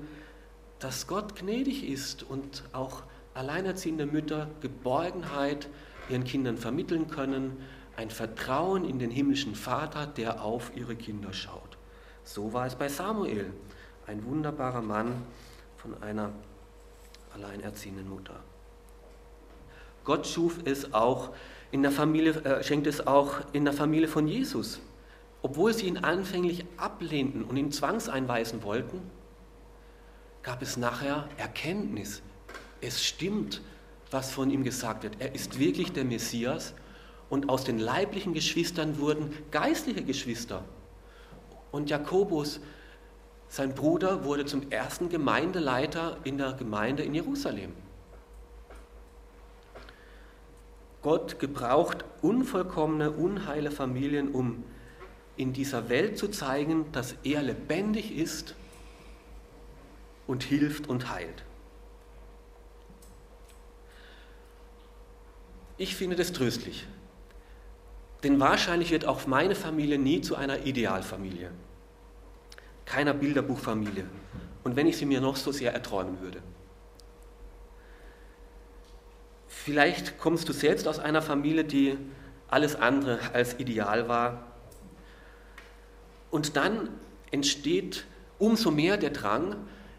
dass 0.80 1.08
Gott 1.08 1.36
gnädig 1.36 1.88
ist 1.88 2.24
und 2.24 2.64
auch 2.74 3.04
alleinerziehende 3.34 4.06
Mütter 4.06 4.50
Geborgenheit, 4.62 5.70
ihren 6.10 6.24
Kindern 6.24 6.58
vermitteln 6.58 7.10
können, 7.10 7.58
ein 7.96 8.10
Vertrauen 8.10 8.86
in 8.86 8.98
den 8.98 9.12
himmlischen 9.12 9.56
Vater, 9.56 10.08
der 10.08 10.42
auf 10.42 10.72
ihre 10.76 10.96
Kinder 10.96 11.34
schaut. 11.34 11.78
So 12.24 12.54
war 12.54 12.66
es 12.66 12.76
bei 12.76 12.88
Samuel, 12.88 13.54
ein 14.08 14.26
wunderbarer 14.26 14.82
Mann 14.82 15.22
von 15.82 16.02
einer 16.04 16.32
alleinerziehenden 17.34 18.10
Mutter. 18.10 18.36
Gott 20.04 20.28
schuf 20.28 20.60
es 20.66 20.94
auch 20.94 21.30
in 21.72 21.84
der 21.84 21.92
Familie, 21.92 22.34
äh, 22.44 22.64
schenkt 22.64 22.88
es 22.88 23.06
auch 23.06 23.42
in 23.54 23.66
der 23.66 23.74
Familie 23.74 24.08
von 24.08 24.28
Jesus. 24.28 24.82
Obwohl 25.42 25.74
sie 25.74 25.88
ihn 25.88 25.98
anfänglich 25.98 26.66
ablehnten 26.78 27.44
und 27.44 27.56
ihn 27.56 27.72
zwangseinweisen 27.72 28.64
wollten, 28.64 29.02
gab 30.44 30.62
es 30.62 30.78
nachher 30.78 31.30
Erkenntnis. 31.38 32.22
Es 32.82 33.04
stimmt, 33.04 33.62
was 34.12 34.32
von 34.32 34.50
ihm 34.50 34.64
gesagt 34.64 35.04
wird. 35.04 35.16
Er 35.20 35.36
ist 35.36 35.60
wirklich 35.60 35.94
der 35.94 36.04
Messias 36.04 36.74
und 37.30 37.50
aus 37.50 37.64
den 37.64 37.80
leiblichen 37.80 38.34
Geschwistern 38.34 39.00
wurden 39.00 39.34
geistliche 39.52 40.04
Geschwister. 40.04 40.64
Und 41.72 41.90
Jakobus, 41.90 42.60
sein 43.50 43.74
Bruder, 43.74 44.24
wurde 44.24 44.46
zum 44.46 44.72
ersten 44.72 45.10
Gemeindeleiter 45.10 46.18
in 46.24 46.38
der 46.38 46.54
Gemeinde 46.54 47.04
in 47.04 47.16
Jerusalem. 47.16 47.74
Gott 51.02 51.40
gebraucht 51.40 52.06
unvollkommene, 52.22 53.12
unheile 53.12 53.72
Familien, 53.72 54.32
um 54.32 54.64
in 55.38 55.54
dieser 55.54 55.90
Welt 55.90 56.18
zu 56.18 56.28
zeigen, 56.28 56.92
dass 56.92 57.16
er 57.24 57.42
lebendig 57.42 58.16
ist 58.16 58.56
und 60.28 60.44
hilft 60.44 60.88
und 60.88 61.10
heilt. 61.10 61.44
Ich 65.78 65.96
finde 65.96 66.18
das 66.18 66.34
tröstlich, 66.34 66.86
denn 68.24 68.38
wahrscheinlich 68.42 68.92
wird 68.92 69.06
auch 69.06 69.26
meine 69.28 69.56
Familie 69.56 69.98
nie 69.98 70.20
zu 70.20 70.36
einer 70.36 70.66
Idealfamilie, 70.66 71.52
keiner 72.90 73.14
Bilderbuchfamilie, 73.14 74.06
und 74.64 74.76
wenn 74.76 74.88
ich 74.88 74.98
sie 74.98 75.06
mir 75.06 75.22
noch 75.22 75.36
so 75.36 75.52
sehr 75.52 75.74
erträumen 75.74 76.20
würde. 76.22 76.42
Vielleicht 79.48 80.18
kommst 80.18 80.50
du 80.50 80.54
selbst 80.54 80.88
aus 80.88 81.00
einer 81.00 81.22
Familie, 81.22 81.64
die 81.64 81.98
alles 82.50 82.76
andere 82.76 83.20
als 83.34 83.60
ideal 83.60 84.10
war 84.10 84.44
und 86.32 86.56
dann 86.56 86.90
entsteht 87.32 88.06
umso 88.40 88.72
mehr 88.72 88.98
der 88.98 89.12
Drang, 89.12 89.56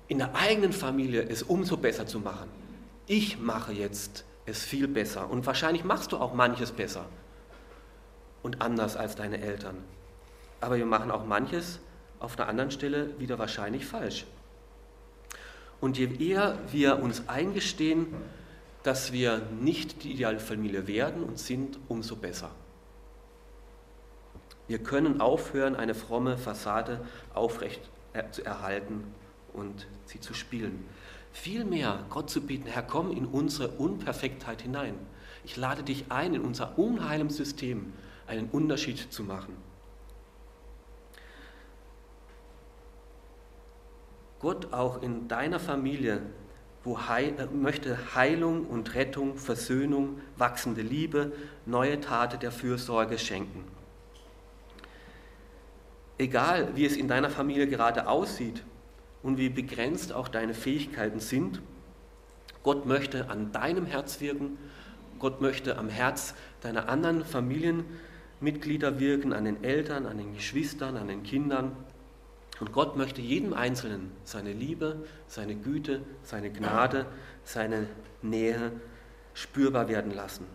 in 0.09 0.19
der 0.19 0.35
eigenen 0.35 0.73
Familie 0.73 1.23
es 1.23 1.45
umso 1.45 1.77
besser 1.77 2.07
zu 2.07 2.19
machen. 2.19 2.49
Ich 3.07 3.39
mache 3.39 3.73
jetzt 3.73 4.25
es 4.47 4.65
viel 4.65 4.89
besser 4.89 5.31
und 5.31 5.47
wahrscheinlich 5.47 5.85
machst 5.85 6.11
du 6.11 6.17
auch 6.17 6.35
manches 6.35 6.73
besser 6.73 7.07
und 8.43 8.61
anders 8.61 8.97
als 8.97 9.15
deine 9.15 9.41
Eltern. 9.41 9.77
Aber 10.61 10.77
wir 10.77 10.87
machen 10.87 11.13
auch 11.13 11.25
manches 11.25 11.79
auf 12.21 12.39
einer 12.39 12.49
anderen 12.49 12.71
Stelle 12.71 13.19
wieder 13.19 13.39
wahrscheinlich 13.39 13.87
falsch. 13.87 14.27
Und 15.81 15.99
je 15.99 16.09
eher 16.19 16.59
wir 16.71 17.03
uns 17.03 17.29
eingestehen, 17.29 18.09
dass 18.83 19.13
wir 19.13 19.43
nicht 19.61 20.05
die 20.05 20.13
ideale 20.13 20.39
Familie 20.39 20.87
werden 20.87 21.23
und 21.23 21.39
sind, 21.39 21.79
umso 21.89 22.17
besser. 22.17 22.51
Wir 24.69 24.79
können 24.79 25.21
aufhören, 25.21 25.75
eine 25.75 25.95
fromme 25.95 26.39
Fassade 26.39 27.05
aufrecht 27.35 27.81
zu 28.31 28.45
erhalten 28.45 29.05
und 29.53 29.87
sie 30.05 30.21
zu 30.21 30.35
spielen. 30.35 30.85
Vielmehr 31.33 32.05
Gott 32.11 32.31
zu 32.31 32.41
bieten, 32.41 32.69
Herr, 32.69 32.83
komm 32.83 33.11
in 33.11 33.27
unsere 33.27 33.69
Unperfektheit 33.69 34.63
hinein. 34.63 34.95
Ich 35.45 35.57
lade 35.57 35.83
dich 35.83 36.05
ein, 36.09 36.35
in 36.35 36.43
unser 36.43 36.79
unheilem 36.79 37.31
System 37.31 37.93
einen 38.27 38.49
Unterschied 38.51 39.13
zu 39.13 39.25
machen. 39.25 39.57
Gott 44.41 44.73
auch 44.73 45.03
in 45.03 45.29
deiner 45.29 45.61
Familie 45.61 46.23
wo 46.83 46.99
Heil, 47.09 47.35
äh, 47.39 47.47
möchte 47.47 48.15
Heilung 48.15 48.67
und 48.67 48.95
Rettung, 48.95 49.37
Versöhnung, 49.37 50.21
wachsende 50.37 50.83
Liebe, 50.83 51.33
neue 51.67 52.01
Taten 52.01 52.41
der 52.41 52.53
Fürsorge 52.53 53.19
schenken. 53.19 53.65
Egal, 56.19 56.71
wie 56.75 56.85
es 56.85 56.97
in 56.97 57.09
deiner 57.09 57.31
Familie 57.31 57.67
gerade 57.67 58.07
aussieht 58.07 58.63
und 59.23 59.39
wie 59.39 59.49
begrenzt 59.49 60.13
auch 60.13 60.29
deine 60.29 60.55
Fähigkeiten 60.55 61.21
sind, 61.21 61.63
Gott 62.63 62.85
möchte 62.85 63.31
an 63.31 63.53
deinem 63.53 63.87
Herz 63.87 64.21
wirken, 64.21 64.59
Gott 65.19 65.41
möchte 65.41 65.79
am 65.79 65.89
Herz 65.89 66.35
deiner 66.63 66.89
anderen 66.89 67.25
Familienmitglieder 67.25 69.01
wirken, 69.01 69.33
an 69.33 69.45
den 69.45 69.65
Eltern, 69.65 70.07
an 70.07 70.19
den 70.19 70.35
Geschwistern, 70.35 70.97
an 70.97 71.09
den 71.09 71.23
Kindern. 71.23 71.73
Und 72.61 72.73
Gott 72.73 72.97
möchte 72.97 73.21
jedem 73.21 73.55
Einzelnen 73.55 74.13
seine 74.25 74.53
Liebe, 74.53 75.05
seine 75.27 75.57
Güte, 75.57 76.03
seine 76.23 76.53
Gnade, 76.53 77.07
seine 77.43 77.89
Nähe 78.23 78.73
spürbar 79.35 79.89
werden 79.89 80.15
lassen. 80.15 80.47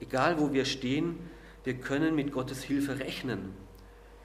Egal 0.00 0.38
wo 0.38 0.52
wir 0.52 0.64
stehen, 0.64 1.18
wir 1.64 1.74
können 1.74 2.14
mit 2.14 2.32
Gottes 2.32 2.62
Hilfe 2.62 2.98
rechnen 2.98 3.54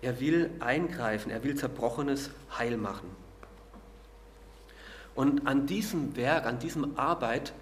er 0.01 0.19
will 0.19 0.49
eingreifen, 0.59 1.31
er 1.31 1.43
will 1.43 1.55
Zerbrochenes 1.55 2.31
heil 2.57 2.77
machen. 2.77 3.09
Und 5.13 5.45
an 5.47 5.67
diesem 5.67 6.15
Werk, 6.15 6.45
an 6.45 6.59
diesem 6.59 6.97
Arbeit, 6.97 7.53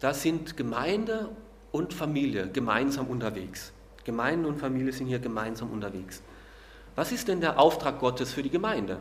da 0.00 0.12
sind 0.12 0.56
Gemeinde 0.56 1.30
und 1.70 1.94
Familie 1.94 2.50
gemeinsam 2.50 3.06
unterwegs. 3.06 3.72
Gemeinde 4.04 4.48
und 4.48 4.58
Familie 4.58 4.92
sind 4.92 5.06
hier 5.06 5.18
gemeinsam 5.18 5.70
unterwegs. 5.70 6.22
Was 6.96 7.12
ist 7.12 7.28
denn 7.28 7.40
der 7.40 7.58
Auftrag 7.58 8.00
Gottes 8.00 8.32
für 8.32 8.42
die 8.42 8.50
Gemeinde? 8.50 8.98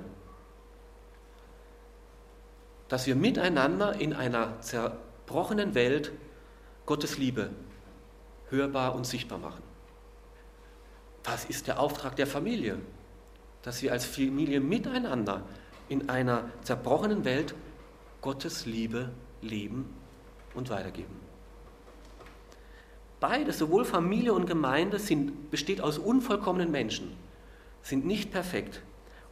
Dass 2.89 3.07
wir 3.07 3.15
miteinander 3.15 3.99
in 3.99 4.13
einer 4.13 4.59
zerbrochenen 4.61 5.73
Welt 5.73 6.11
Gottes 6.85 7.17
Liebe 7.17 7.49
hörbar 8.49 8.93
und 8.93 9.07
sichtbar 9.07 9.39
machen. 9.39 9.63
Das 11.23 11.45
ist 11.45 11.67
der 11.67 11.79
Auftrag 11.79 12.15
der 12.15 12.27
Familie, 12.27 12.77
dass 13.63 13.81
wir 13.81 13.91
als 13.91 14.05
Familie 14.05 14.59
miteinander 14.59 15.41
in 15.89 16.09
einer 16.09 16.49
zerbrochenen 16.61 17.25
Welt 17.25 17.55
Gottes 18.21 18.65
Liebe 18.65 19.09
leben 19.41 19.95
und 20.53 20.69
weitergeben. 20.69 21.19
Beides, 23.19 23.57
sowohl 23.57 23.85
Familie 23.85 24.33
und 24.33 24.45
Gemeinde, 24.45 24.99
sind, 24.99 25.49
besteht 25.49 25.81
aus 25.81 25.97
unvollkommenen 25.97 26.69
Menschen, 26.69 27.15
sind 27.85 28.05
nicht 28.05 28.31
perfekt. 28.31 28.81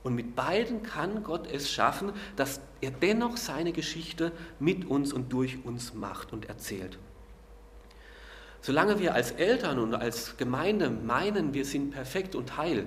Und 0.04 0.16
mit 0.16 0.36
beiden 0.36 0.84
kann 0.84 1.24
Gott 1.24 1.52
es 1.52 1.72
schaffen, 1.72 2.12
dass 2.36 2.62
er 2.82 2.92
dennoch 2.92 3.38
seine 3.38 3.72
Geschichte 3.72 4.32
mit 4.60 4.86
uns 4.86 5.12
und 5.12 5.34
durch 5.34 5.66
uns 5.66 5.94
macht 5.94 6.34
und 6.34 6.50
erzählt. 6.50 7.00
Solange 8.62 9.00
wir 9.00 9.14
als 9.14 9.32
Eltern 9.32 9.80
und 9.80 9.96
als 9.96 10.38
Gemeinde 10.38 10.90
meinen, 10.90 11.54
wir 11.54 11.66
sind 11.66 11.92
perfekt 11.92 12.36
und 12.36 12.58
heil, 12.58 12.86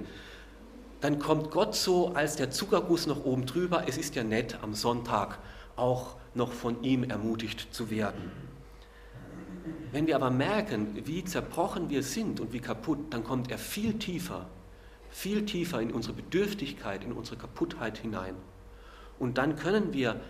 dann 1.00 1.18
kommt 1.18 1.50
Gott 1.50 1.74
so 1.74 2.14
als 2.14 2.36
der 2.36 2.50
Zuckerguss 2.50 3.06
noch 3.06 3.24
oben 3.24 3.44
drüber. 3.44 3.84
Es 3.86 3.98
ist 3.98 4.14
ja 4.14 4.24
nett, 4.24 4.58
am 4.62 4.74
Sonntag 4.74 5.38
auch 5.74 6.16
noch 6.34 6.52
von 6.52 6.82
ihm 6.82 7.04
ermutigt 7.04 7.74
zu 7.74 7.90
werden. 7.90 8.30
Wenn 9.90 10.06
wir 10.06 10.16
aber 10.16 10.30
merken, 10.30 11.02
wie 11.06 11.24
zerbrochen 11.24 11.90
wir 11.90 12.02
sind 12.02 12.40
und 12.40 12.52
wie 12.52 12.60
kaputt, 12.60 12.98
dann 13.10 13.24
kommt 13.24 13.50
er 13.50 13.58
viel 13.58 13.98
tiefer, 13.98 14.48
viel 15.16 15.46
tiefer 15.46 15.80
in 15.80 15.92
unsere 15.92 16.14
Bedürftigkeit, 16.14 17.04
in 17.04 17.12
unsere 17.12 17.36
Kaputtheit 17.36 17.98
hinein. 17.98 18.34
Und 19.18 19.38
dann 19.38 19.56
können 19.56 19.92
wir 19.92 20.20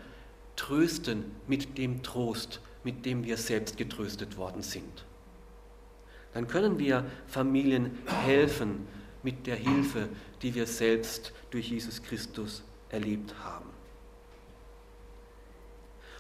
trösten 0.55 1.25
mit 1.47 1.77
dem 1.77 2.03
Trost, 2.03 2.61
mit 2.85 3.05
dem 3.05 3.25
wir 3.25 3.37
selbst 3.37 3.77
getröstet 3.77 4.37
worden 4.37 4.63
sind 4.63 5.05
dann 6.37 6.47
können 6.49 6.79
wir 6.79 7.05
Familien 7.27 7.99
helfen 8.05 8.87
mit 9.23 9.47
der 9.47 9.57
Hilfe, 9.57 10.11
die 10.43 10.55
wir 10.55 10.67
selbst 10.67 11.33
durch 11.51 11.71
Jesus 11.71 12.03
Christus 12.03 12.63
erlebt 12.91 13.35
haben. 13.43 13.71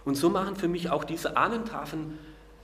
Und 0.07 0.15
so 0.15 0.31
machen 0.31 0.57
für 0.57 0.69
mich 0.69 0.89
auch 0.89 1.05
diese 1.05 1.37
Ahnentafeln 1.37 2.19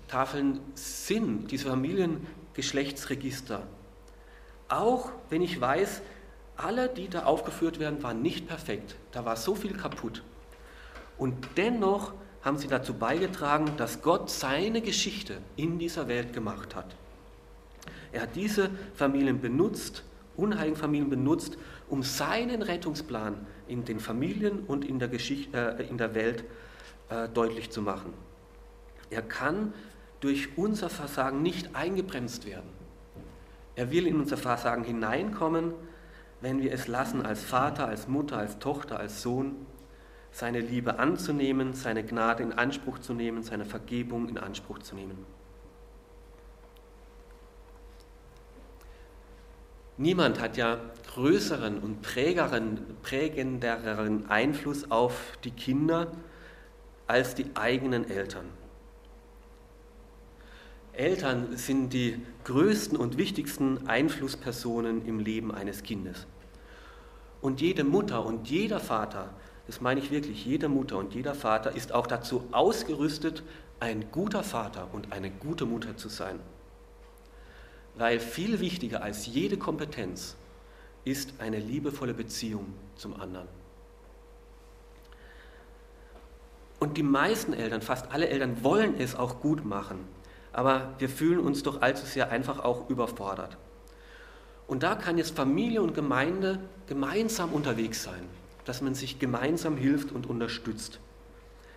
Tafeln 0.09 0.61
Sinn, 0.73 1.47
diese 1.47 1.69
Familiengeschlechtsregister. 1.69 3.67
Auch 4.68 5.11
wenn 5.31 5.42
ich 5.42 5.61
weiß, 5.61 6.03
alle, 6.57 6.88
die 6.88 7.09
da 7.09 7.25
aufgeführt 7.25 7.79
werden, 7.79 8.03
waren 8.03 8.22
nicht 8.22 8.46
perfekt. 8.46 8.96
Da 9.12 9.25
war 9.25 9.37
so 9.37 9.55
viel 9.55 9.77
kaputt. 9.77 10.22
Und 11.18 11.35
dennoch 11.57 12.12
haben 12.42 12.59
sie 12.59 12.68
dazu 12.68 12.94
beigetragen, 12.94 13.72
dass 13.77 14.03
Gott 14.03 14.31
seine 14.31 14.81
Geschichte 14.81 15.38
in 15.57 15.79
dieser 15.79 16.09
Welt 16.09 16.33
gemacht 16.33 16.75
hat. 16.75 16.96
Er 18.11 18.22
hat 18.22 18.37
diese 18.37 18.70
Familien 18.94 19.40
benutzt, 19.40 20.03
unheiligen 20.37 20.77
Familien 20.77 21.11
benutzt, 21.11 21.57
um 21.88 22.03
seinen 22.03 22.62
Rettungsplan 22.62 23.46
in 23.68 23.85
den 23.85 24.01
Familien 24.01 24.61
und 24.61 24.85
in 24.85 24.98
der, 24.98 25.09
Geschichte, 25.09 25.77
äh, 25.79 25.88
in 25.88 25.98
der 25.98 26.14
Welt 26.14 26.44
äh, 27.09 27.29
deutlich 27.29 27.70
zu 27.70 27.83
machen. 27.83 28.12
Er 29.11 29.22
kann 29.22 29.72
durch 30.20 30.57
unser 30.57 30.88
Versagen 30.88 31.42
nicht 31.42 31.75
eingebremst 31.75 32.46
werden. 32.46 32.82
Er 33.74 33.90
will 33.90 34.06
in 34.06 34.16
unser 34.16 34.37
Versagen 34.37 34.85
hineinkommen, 34.85 35.72
wenn 36.40 36.61
wir 36.61 36.72
es 36.72 36.88
lassen, 36.88 37.24
als 37.24 37.42
Vater, 37.42 37.87
als 37.87 38.08
Mutter, 38.08 38.37
als 38.37 38.58
Tochter, 38.58 38.98
als 38.98 39.22
Sohn, 39.22 39.66
seine 40.30 40.61
Liebe 40.61 40.98
anzunehmen, 40.98 41.74
seine 41.74 42.04
Gnade 42.04 42.42
in 42.42 42.52
Anspruch 42.52 42.98
zu 42.98 43.14
nehmen, 43.14 43.42
seine 43.42 43.64
Vergebung 43.64 44.28
in 44.28 44.38
Anspruch 44.38 44.80
zu 44.80 44.94
nehmen. 44.94 45.24
Niemand 49.98 50.40
hat 50.40 50.56
ja 50.56 50.78
größeren 51.14 51.78
und 51.78 52.02
prägenderen 52.02 54.30
Einfluss 54.30 54.90
auf 54.90 55.37
die 55.44 55.50
Kinder 55.50 56.12
als 57.06 57.35
die 57.35 57.46
eigenen 57.54 58.11
Eltern. 58.11 58.46
Eltern 60.92 61.57
sind 61.57 61.94
die 61.94 62.20
größten 62.44 62.98
und 62.98 63.16
wichtigsten 63.16 63.88
Einflusspersonen 63.88 65.07
im 65.07 65.20
Leben 65.20 65.50
eines 65.50 65.83
Kindes. 65.83 66.26
Und 67.40 67.61
jede 67.62 67.83
Mutter 67.83 68.24
und 68.26 68.48
jeder 68.50 68.78
Vater, 68.78 69.31
das 69.66 69.81
meine 69.81 70.00
ich 70.00 70.11
wirklich, 70.11 70.44
jede 70.44 70.68
Mutter 70.68 70.98
und 70.98 71.14
jeder 71.14 71.35
Vater 71.35 71.74
ist 71.74 71.92
auch 71.92 72.07
dazu 72.07 72.44
ausgerüstet, 72.52 73.42
ein 73.81 74.11
guter 74.12 74.42
Vater 74.42 74.88
und 74.92 75.12
eine 75.12 75.31
gute 75.31 75.64
Mutter 75.64 75.96
zu 75.96 76.09
sein. 76.09 76.38
Weil 77.94 78.20
viel 78.20 78.61
wichtiger 78.61 79.02
als 79.02 79.26
jede 79.26 79.57
Kompetenz 79.57 80.37
ist 81.05 81.35
eine 81.38 81.59
liebevolle 81.59 82.14
Beziehung 82.14 82.74
zum 82.96 83.18
anderen. 83.18 83.48
Und 86.78 86.96
die 86.96 87.02
meisten 87.02 87.55
Eltern, 87.55 87.81
fast 87.81 88.12
alle 88.12 88.28
Eltern 88.28 88.62
wollen 88.62 88.94
es 88.98 89.14
auch 89.14 89.40
gut 89.40 89.64
machen, 89.64 90.00
aber 90.53 90.95
wir 90.99 91.09
fühlen 91.09 91.41
uns 91.41 91.62
doch 91.62 91.83
allzu 91.83 92.07
sehr 92.07 92.31
einfach 92.31 92.61
auch 92.61 92.88
überfordert. 92.91 93.57
Und 94.67 94.83
da 94.83 94.95
kann 94.95 95.19
jetzt 95.19 95.37
Familie 95.37 95.83
und 95.83 95.95
Gemeinde 95.95 96.59
gemeinsam 96.87 97.53
unterwegs 97.53 98.03
sein, 98.03 98.25
dass 98.65 98.81
man 98.81 98.95
sich 98.95 99.19
gemeinsam 99.19 99.77
hilft 99.77 100.12
und 100.12 100.27
unterstützt. 100.27 101.01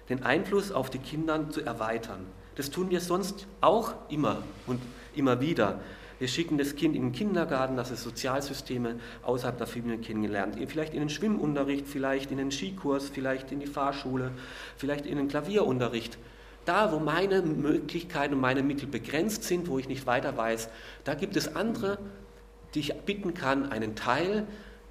Den 0.10 0.24
Einfluss 0.24 0.72
auf 0.72 0.90
die 0.90 1.00
Kinder 1.00 1.50
zu 1.50 1.62
erweitern. 1.62 2.26
Das 2.56 2.70
tun 2.70 2.90
wir 2.90 3.02
sonst 3.02 3.48
auch 3.60 3.94
immer 4.10 4.44
und 4.68 4.82
immer 5.16 5.42
wieder. 5.42 5.80
Wir 6.20 6.30
schicken 6.30 6.58
das 6.58 6.76
Kind 6.76 6.96
in 6.96 7.02
den 7.02 7.12
Kindergarten, 7.12 7.76
dass 7.76 7.92
es 7.92 8.02
Sozialsysteme 8.02 9.00
außerhalb 9.24 9.58
der 9.58 9.68
Familie 9.68 9.98
kennengelernt. 9.98 10.56
Vielleicht 10.68 10.94
in 10.94 11.02
den 11.02 11.10
Schwimmunterricht, 11.10 11.88
vielleicht 11.88 12.32
in 12.32 12.38
den 12.38 12.52
Skikurs, 12.52 13.10
vielleicht 13.10 13.52
in 13.52 13.60
die 13.60 13.68
Fahrschule, 13.68 14.32
vielleicht 14.78 15.06
in 15.06 15.18
den 15.18 15.28
Klavierunterricht. 15.28 16.18
Da, 16.66 16.92
wo 16.92 17.00
meine 17.00 17.42
Möglichkeiten 17.42 18.34
und 18.34 18.42
meine 18.42 18.64
Mittel 18.64 18.88
begrenzt 18.88 19.44
sind, 19.44 19.68
wo 19.68 19.80
ich 19.80 19.88
nicht 19.88 20.06
weiter 20.06 20.36
weiß, 20.36 20.70
da 21.04 21.14
gibt 21.14 21.36
es 21.36 21.56
andere, 21.56 21.98
die 22.74 22.80
ich 22.80 22.94
bitten 23.02 23.34
kann, 23.34 23.72
einen 23.72 23.96
Teil 23.96 24.48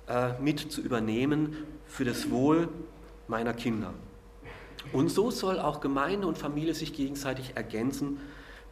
äh, 0.08 0.40
mit 0.40 0.72
zu 0.72 0.80
übernehmen 0.80 1.56
für 1.86 2.04
das 2.04 2.30
Wohl 2.30 2.68
meiner 3.28 3.52
Kinder. 3.52 3.92
Und 4.92 5.08
so 5.08 5.30
soll 5.30 5.58
auch 5.58 5.80
Gemeinde 5.80 6.26
und 6.26 6.38
Familie 6.38 6.74
sich 6.74 6.92
gegenseitig 6.92 7.52
ergänzen 7.56 8.20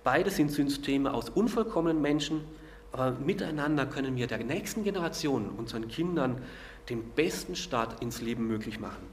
Beide 0.04 0.30
sind 0.30 0.50
Systeme 0.50 1.14
aus 1.14 1.28
unvollkommenen 1.30 2.02
Menschen, 2.02 2.42
aber 2.90 3.12
miteinander 3.12 3.86
können 3.86 4.16
wir 4.16 4.26
der 4.26 4.38
nächsten 4.38 4.82
Generation, 4.82 5.48
unseren 5.50 5.86
Kindern, 5.88 6.42
den 6.90 7.04
besten 7.10 7.54
Start 7.54 8.02
ins 8.02 8.20
Leben 8.20 8.48
möglich 8.48 8.80
machen. 8.80 9.06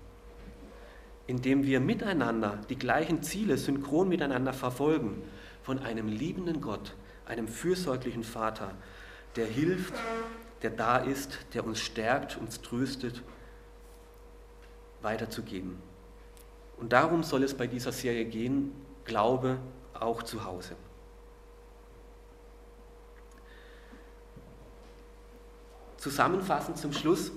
Indem 1.30 1.64
wir 1.64 1.80
miteinander 1.80 2.60
die 2.70 2.76
gleichen 2.76 3.22
Ziele 3.22 3.60
synchron 3.60 4.10
miteinander 4.10 4.52
verfolgen, 4.52 5.22
von 5.62 5.78
einem 5.78 6.08
liebenden 6.08 6.60
Gott, 6.60 6.96
einem 7.28 7.48
fürsorglichen 7.48 8.24
Vater, 8.24 8.72
der 9.36 9.46
hilft, 9.46 9.94
der 10.64 10.72
da 10.72 10.98
ist, 10.98 11.38
der 11.54 11.68
uns 11.68 11.82
stärkt, 11.82 12.36
uns 12.38 12.62
tröstet, 12.62 13.22
weiterzugeben. 15.04 15.80
Und 16.78 16.94
darum 16.94 17.22
soll 17.22 17.44
es 17.44 17.54
bei 17.54 17.68
dieser 17.68 17.92
Serie 17.92 18.26
gehen, 18.26 18.72
Glaube 19.06 19.60
auch 19.94 20.24
zu 20.24 20.46
Hause. 20.46 20.76
Zusammenfassend 25.98 26.80
zum 26.80 26.92
Schluss. 26.92 27.32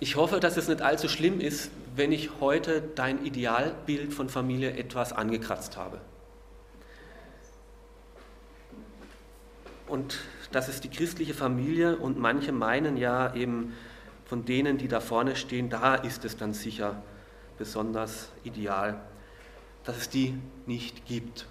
Ich 0.00 0.16
hoffe, 0.16 0.38
dass 0.38 0.56
es 0.56 0.68
nicht 0.68 0.80
allzu 0.80 1.08
schlimm 1.08 1.40
ist, 1.40 1.70
wenn 1.96 2.12
ich 2.12 2.30
heute 2.40 2.82
dein 2.82 3.24
Idealbild 3.24 4.14
von 4.14 4.28
Familie 4.28 4.76
etwas 4.76 5.12
angekratzt 5.12 5.76
habe. 5.76 6.00
Und 9.88 10.18
das 10.52 10.68
ist 10.68 10.84
die 10.84 10.90
christliche 10.90 11.34
Familie 11.34 11.96
und 11.96 12.18
manche 12.18 12.52
meinen 12.52 12.96
ja 12.96 13.34
eben 13.34 13.74
von 14.26 14.44
denen, 14.44 14.78
die 14.78 14.86
da 14.86 15.00
vorne 15.00 15.34
stehen, 15.34 15.70
da 15.70 15.94
ist 15.94 16.24
es 16.24 16.36
dann 16.36 16.52
sicher 16.52 17.02
besonders 17.56 18.28
ideal, 18.44 19.00
dass 19.84 19.96
es 19.96 20.10
die 20.10 20.38
nicht 20.66 21.06
gibt. 21.06 21.46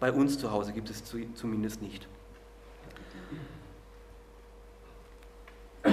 Bei 0.00 0.12
uns 0.12 0.38
zu 0.38 0.52
Hause 0.52 0.72
gibt 0.72 0.88
es 0.88 1.02
zumindest 1.34 1.82
nicht. 1.82 2.06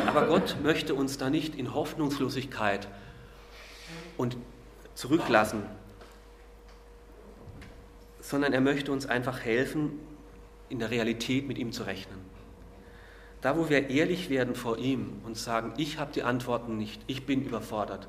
Aber 0.07 0.27
Gott 0.27 0.57
möchte 0.63 0.95
uns 0.95 1.17
da 1.17 1.29
nicht 1.29 1.55
in 1.55 1.73
Hoffnungslosigkeit 1.73 2.87
und 4.17 4.37
zurücklassen, 4.93 5.63
sondern 8.21 8.53
er 8.53 8.61
möchte 8.61 8.91
uns 8.91 9.05
einfach 9.05 9.41
helfen, 9.41 9.99
in 10.69 10.79
der 10.79 10.89
Realität 10.89 11.47
mit 11.47 11.57
ihm 11.57 11.71
zu 11.71 11.83
rechnen. 11.83 12.17
Da, 13.41 13.57
wo 13.57 13.69
wir 13.69 13.89
ehrlich 13.89 14.29
werden 14.29 14.55
vor 14.55 14.79
ihm 14.79 15.21
und 15.23 15.37
sagen, 15.37 15.73
ich 15.77 15.99
habe 15.99 16.11
die 16.11 16.23
Antworten 16.23 16.77
nicht, 16.77 17.01
ich 17.05 17.25
bin 17.25 17.43
überfordert, 17.43 18.07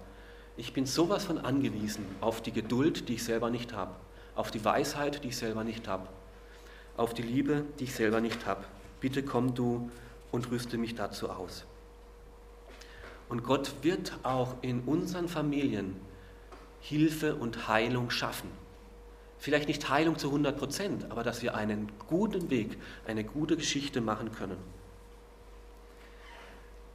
ich 0.56 0.72
bin 0.72 0.86
sowas 0.86 1.26
von 1.26 1.36
angewiesen 1.36 2.06
auf 2.22 2.40
die 2.40 2.52
Geduld, 2.52 3.10
die 3.10 3.14
ich 3.14 3.24
selber 3.24 3.50
nicht 3.50 3.74
habe, 3.74 3.94
auf 4.34 4.50
die 4.50 4.64
Weisheit, 4.64 5.22
die 5.22 5.28
ich 5.28 5.36
selber 5.36 5.64
nicht 5.64 5.86
habe, 5.88 6.08
auf 6.96 7.12
die 7.12 7.22
Liebe, 7.22 7.64
die 7.78 7.84
ich 7.84 7.94
selber 7.94 8.22
nicht 8.22 8.46
habe. 8.46 8.64
Bitte 9.00 9.22
komm 9.22 9.54
du 9.54 9.90
und 10.32 10.50
rüste 10.50 10.78
mich 10.78 10.94
dazu 10.94 11.28
aus. 11.28 11.66
Und 13.28 13.42
Gott 13.42 13.74
wird 13.82 14.18
auch 14.22 14.54
in 14.62 14.80
unseren 14.80 15.28
Familien 15.28 15.96
Hilfe 16.80 17.34
und 17.34 17.68
Heilung 17.68 18.10
schaffen. 18.10 18.50
Vielleicht 19.38 19.68
nicht 19.68 19.88
Heilung 19.90 20.18
zu 20.18 20.28
100 20.28 20.56
Prozent, 20.56 21.10
aber 21.10 21.22
dass 21.22 21.42
wir 21.42 21.54
einen 21.54 21.90
guten 22.08 22.50
Weg, 22.50 22.78
eine 23.06 23.24
gute 23.24 23.56
Geschichte 23.56 24.00
machen 24.00 24.32
können. 24.32 24.56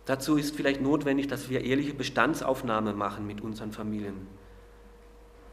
Dazu 0.06 0.38
ist 0.38 0.56
vielleicht 0.56 0.82
notwendig, 0.82 1.28
dass 1.28 1.50
wir 1.50 1.64
ehrliche 1.64 1.94
Bestandsaufnahme 1.94 2.94
machen 2.94 3.28
mit 3.28 3.42
unseren 3.42 3.72
Familien. 3.72 4.28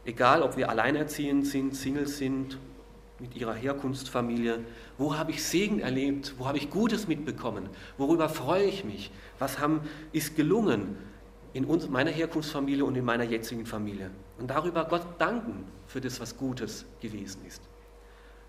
Egal, 0.04 0.42
ob 0.42 0.56
wir 0.56 0.70
alleinerziehend 0.70 1.46
sind, 1.46 1.76
Single 1.76 2.06
sind, 2.06 2.58
mit 3.20 3.34
ihrer 3.34 3.54
Herkunftsfamilie. 3.54 4.60
Wo 4.96 5.16
habe 5.16 5.32
ich 5.32 5.42
Segen 5.42 5.80
erlebt? 5.80 6.34
Wo 6.38 6.46
habe 6.46 6.58
ich 6.58 6.70
Gutes 6.70 7.08
mitbekommen? 7.08 7.68
Worüber 7.96 8.28
freue 8.28 8.64
ich 8.64 8.84
mich? 8.84 9.10
Was 9.38 9.58
haben, 9.58 9.80
ist 10.12 10.36
gelungen 10.36 10.96
in 11.52 11.64
uns, 11.64 11.88
meiner 11.88 12.10
Herkunftsfamilie 12.10 12.84
und 12.84 12.94
in 12.96 13.04
meiner 13.04 13.24
jetzigen 13.24 13.66
Familie? 13.66 14.10
Und 14.38 14.50
darüber 14.50 14.84
Gott 14.84 15.02
danken 15.18 15.64
für 15.86 16.00
das, 16.00 16.20
was 16.20 16.36
Gutes 16.36 16.84
gewesen 17.00 17.40
ist. 17.46 17.62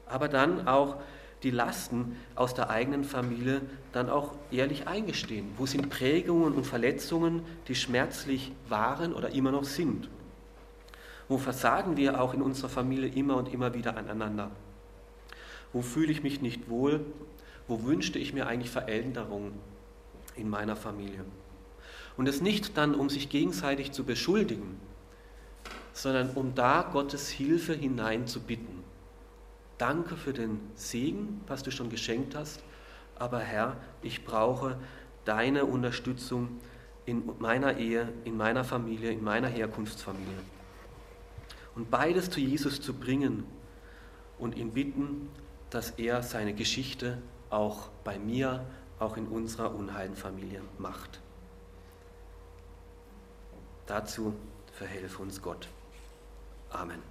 Aber 0.05 0.27
dann 0.27 0.67
auch 0.67 0.97
die 1.43 1.51
Lasten 1.51 2.17
aus 2.35 2.53
der 2.53 2.69
eigenen 2.69 3.03
Familie 3.03 3.61
dann 3.93 4.09
auch 4.09 4.33
ehrlich 4.51 4.87
eingestehen. 4.87 5.47
Wo 5.57 5.65
sind 5.65 5.89
Prägungen 5.89 6.53
und 6.53 6.65
Verletzungen, 6.65 7.43
die 7.67 7.75
schmerzlich 7.75 8.51
waren 8.67 9.13
oder 9.13 9.29
immer 9.31 9.51
noch 9.51 9.63
sind? 9.63 10.09
Wo 11.29 11.37
versagen 11.37 11.95
wir 11.95 12.19
auch 12.19 12.33
in 12.33 12.41
unserer 12.41 12.69
Familie 12.69 13.07
immer 13.07 13.37
und 13.37 13.53
immer 13.53 13.75
wieder 13.75 13.95
aneinander? 13.95 14.49
Wo 15.71 15.83
fühle 15.83 16.11
ich 16.11 16.23
mich 16.23 16.41
nicht 16.41 16.69
wohl? 16.69 17.05
Wo 17.67 17.83
wünschte 17.83 18.17
ich 18.17 18.33
mir 18.33 18.47
eigentlich 18.47 18.71
Veränderungen 18.71 19.53
in 20.35 20.49
meiner 20.49 20.75
Familie? 20.75 21.23
Und 22.17 22.27
es 22.27 22.41
nicht 22.41 22.75
dann, 22.77 22.95
um 22.95 23.09
sich 23.09 23.29
gegenseitig 23.29 23.91
zu 23.91 24.03
beschuldigen, 24.03 24.81
sondern 25.93 26.31
um 26.31 26.55
da 26.55 26.81
Gottes 26.81 27.29
Hilfe 27.29 27.73
hineinzubitten. 27.73 28.83
Danke 29.77 30.17
für 30.17 30.33
den 30.33 30.59
Segen, 30.73 31.41
was 31.47 31.61
du 31.61 31.71
schon 31.71 31.89
geschenkt 31.89 32.35
hast, 32.35 32.63
aber 33.17 33.39
Herr, 33.39 33.77
ich 34.01 34.25
brauche 34.25 34.77
deine 35.25 35.65
Unterstützung 35.65 36.59
in 37.05 37.29
meiner 37.37 37.77
Ehe, 37.77 38.11
in 38.25 38.35
meiner 38.35 38.63
Familie, 38.63 39.11
in 39.11 39.23
meiner 39.23 39.47
Herkunftsfamilie. 39.47 40.58
Und 41.79 41.89
beides 41.89 42.29
zu 42.29 42.41
Jesus 42.41 42.81
zu 42.81 42.93
bringen 42.93 43.45
und 44.37 44.57
ihn 44.57 44.73
bitten, 44.73 45.29
dass 45.69 45.91
er 45.91 46.21
seine 46.23 46.53
Geschichte 46.53 47.19
auch 47.49 47.87
bei 48.03 48.19
mir, 48.19 48.65
auch 48.99 49.15
in 49.15 49.29
unserer 49.29 49.73
unheilen 49.73 50.17
Familie 50.17 50.61
macht. 50.77 51.21
Dazu 53.85 54.33
verhelfe 54.73 55.21
uns 55.21 55.41
Gott. 55.41 55.69
Amen. 56.69 57.01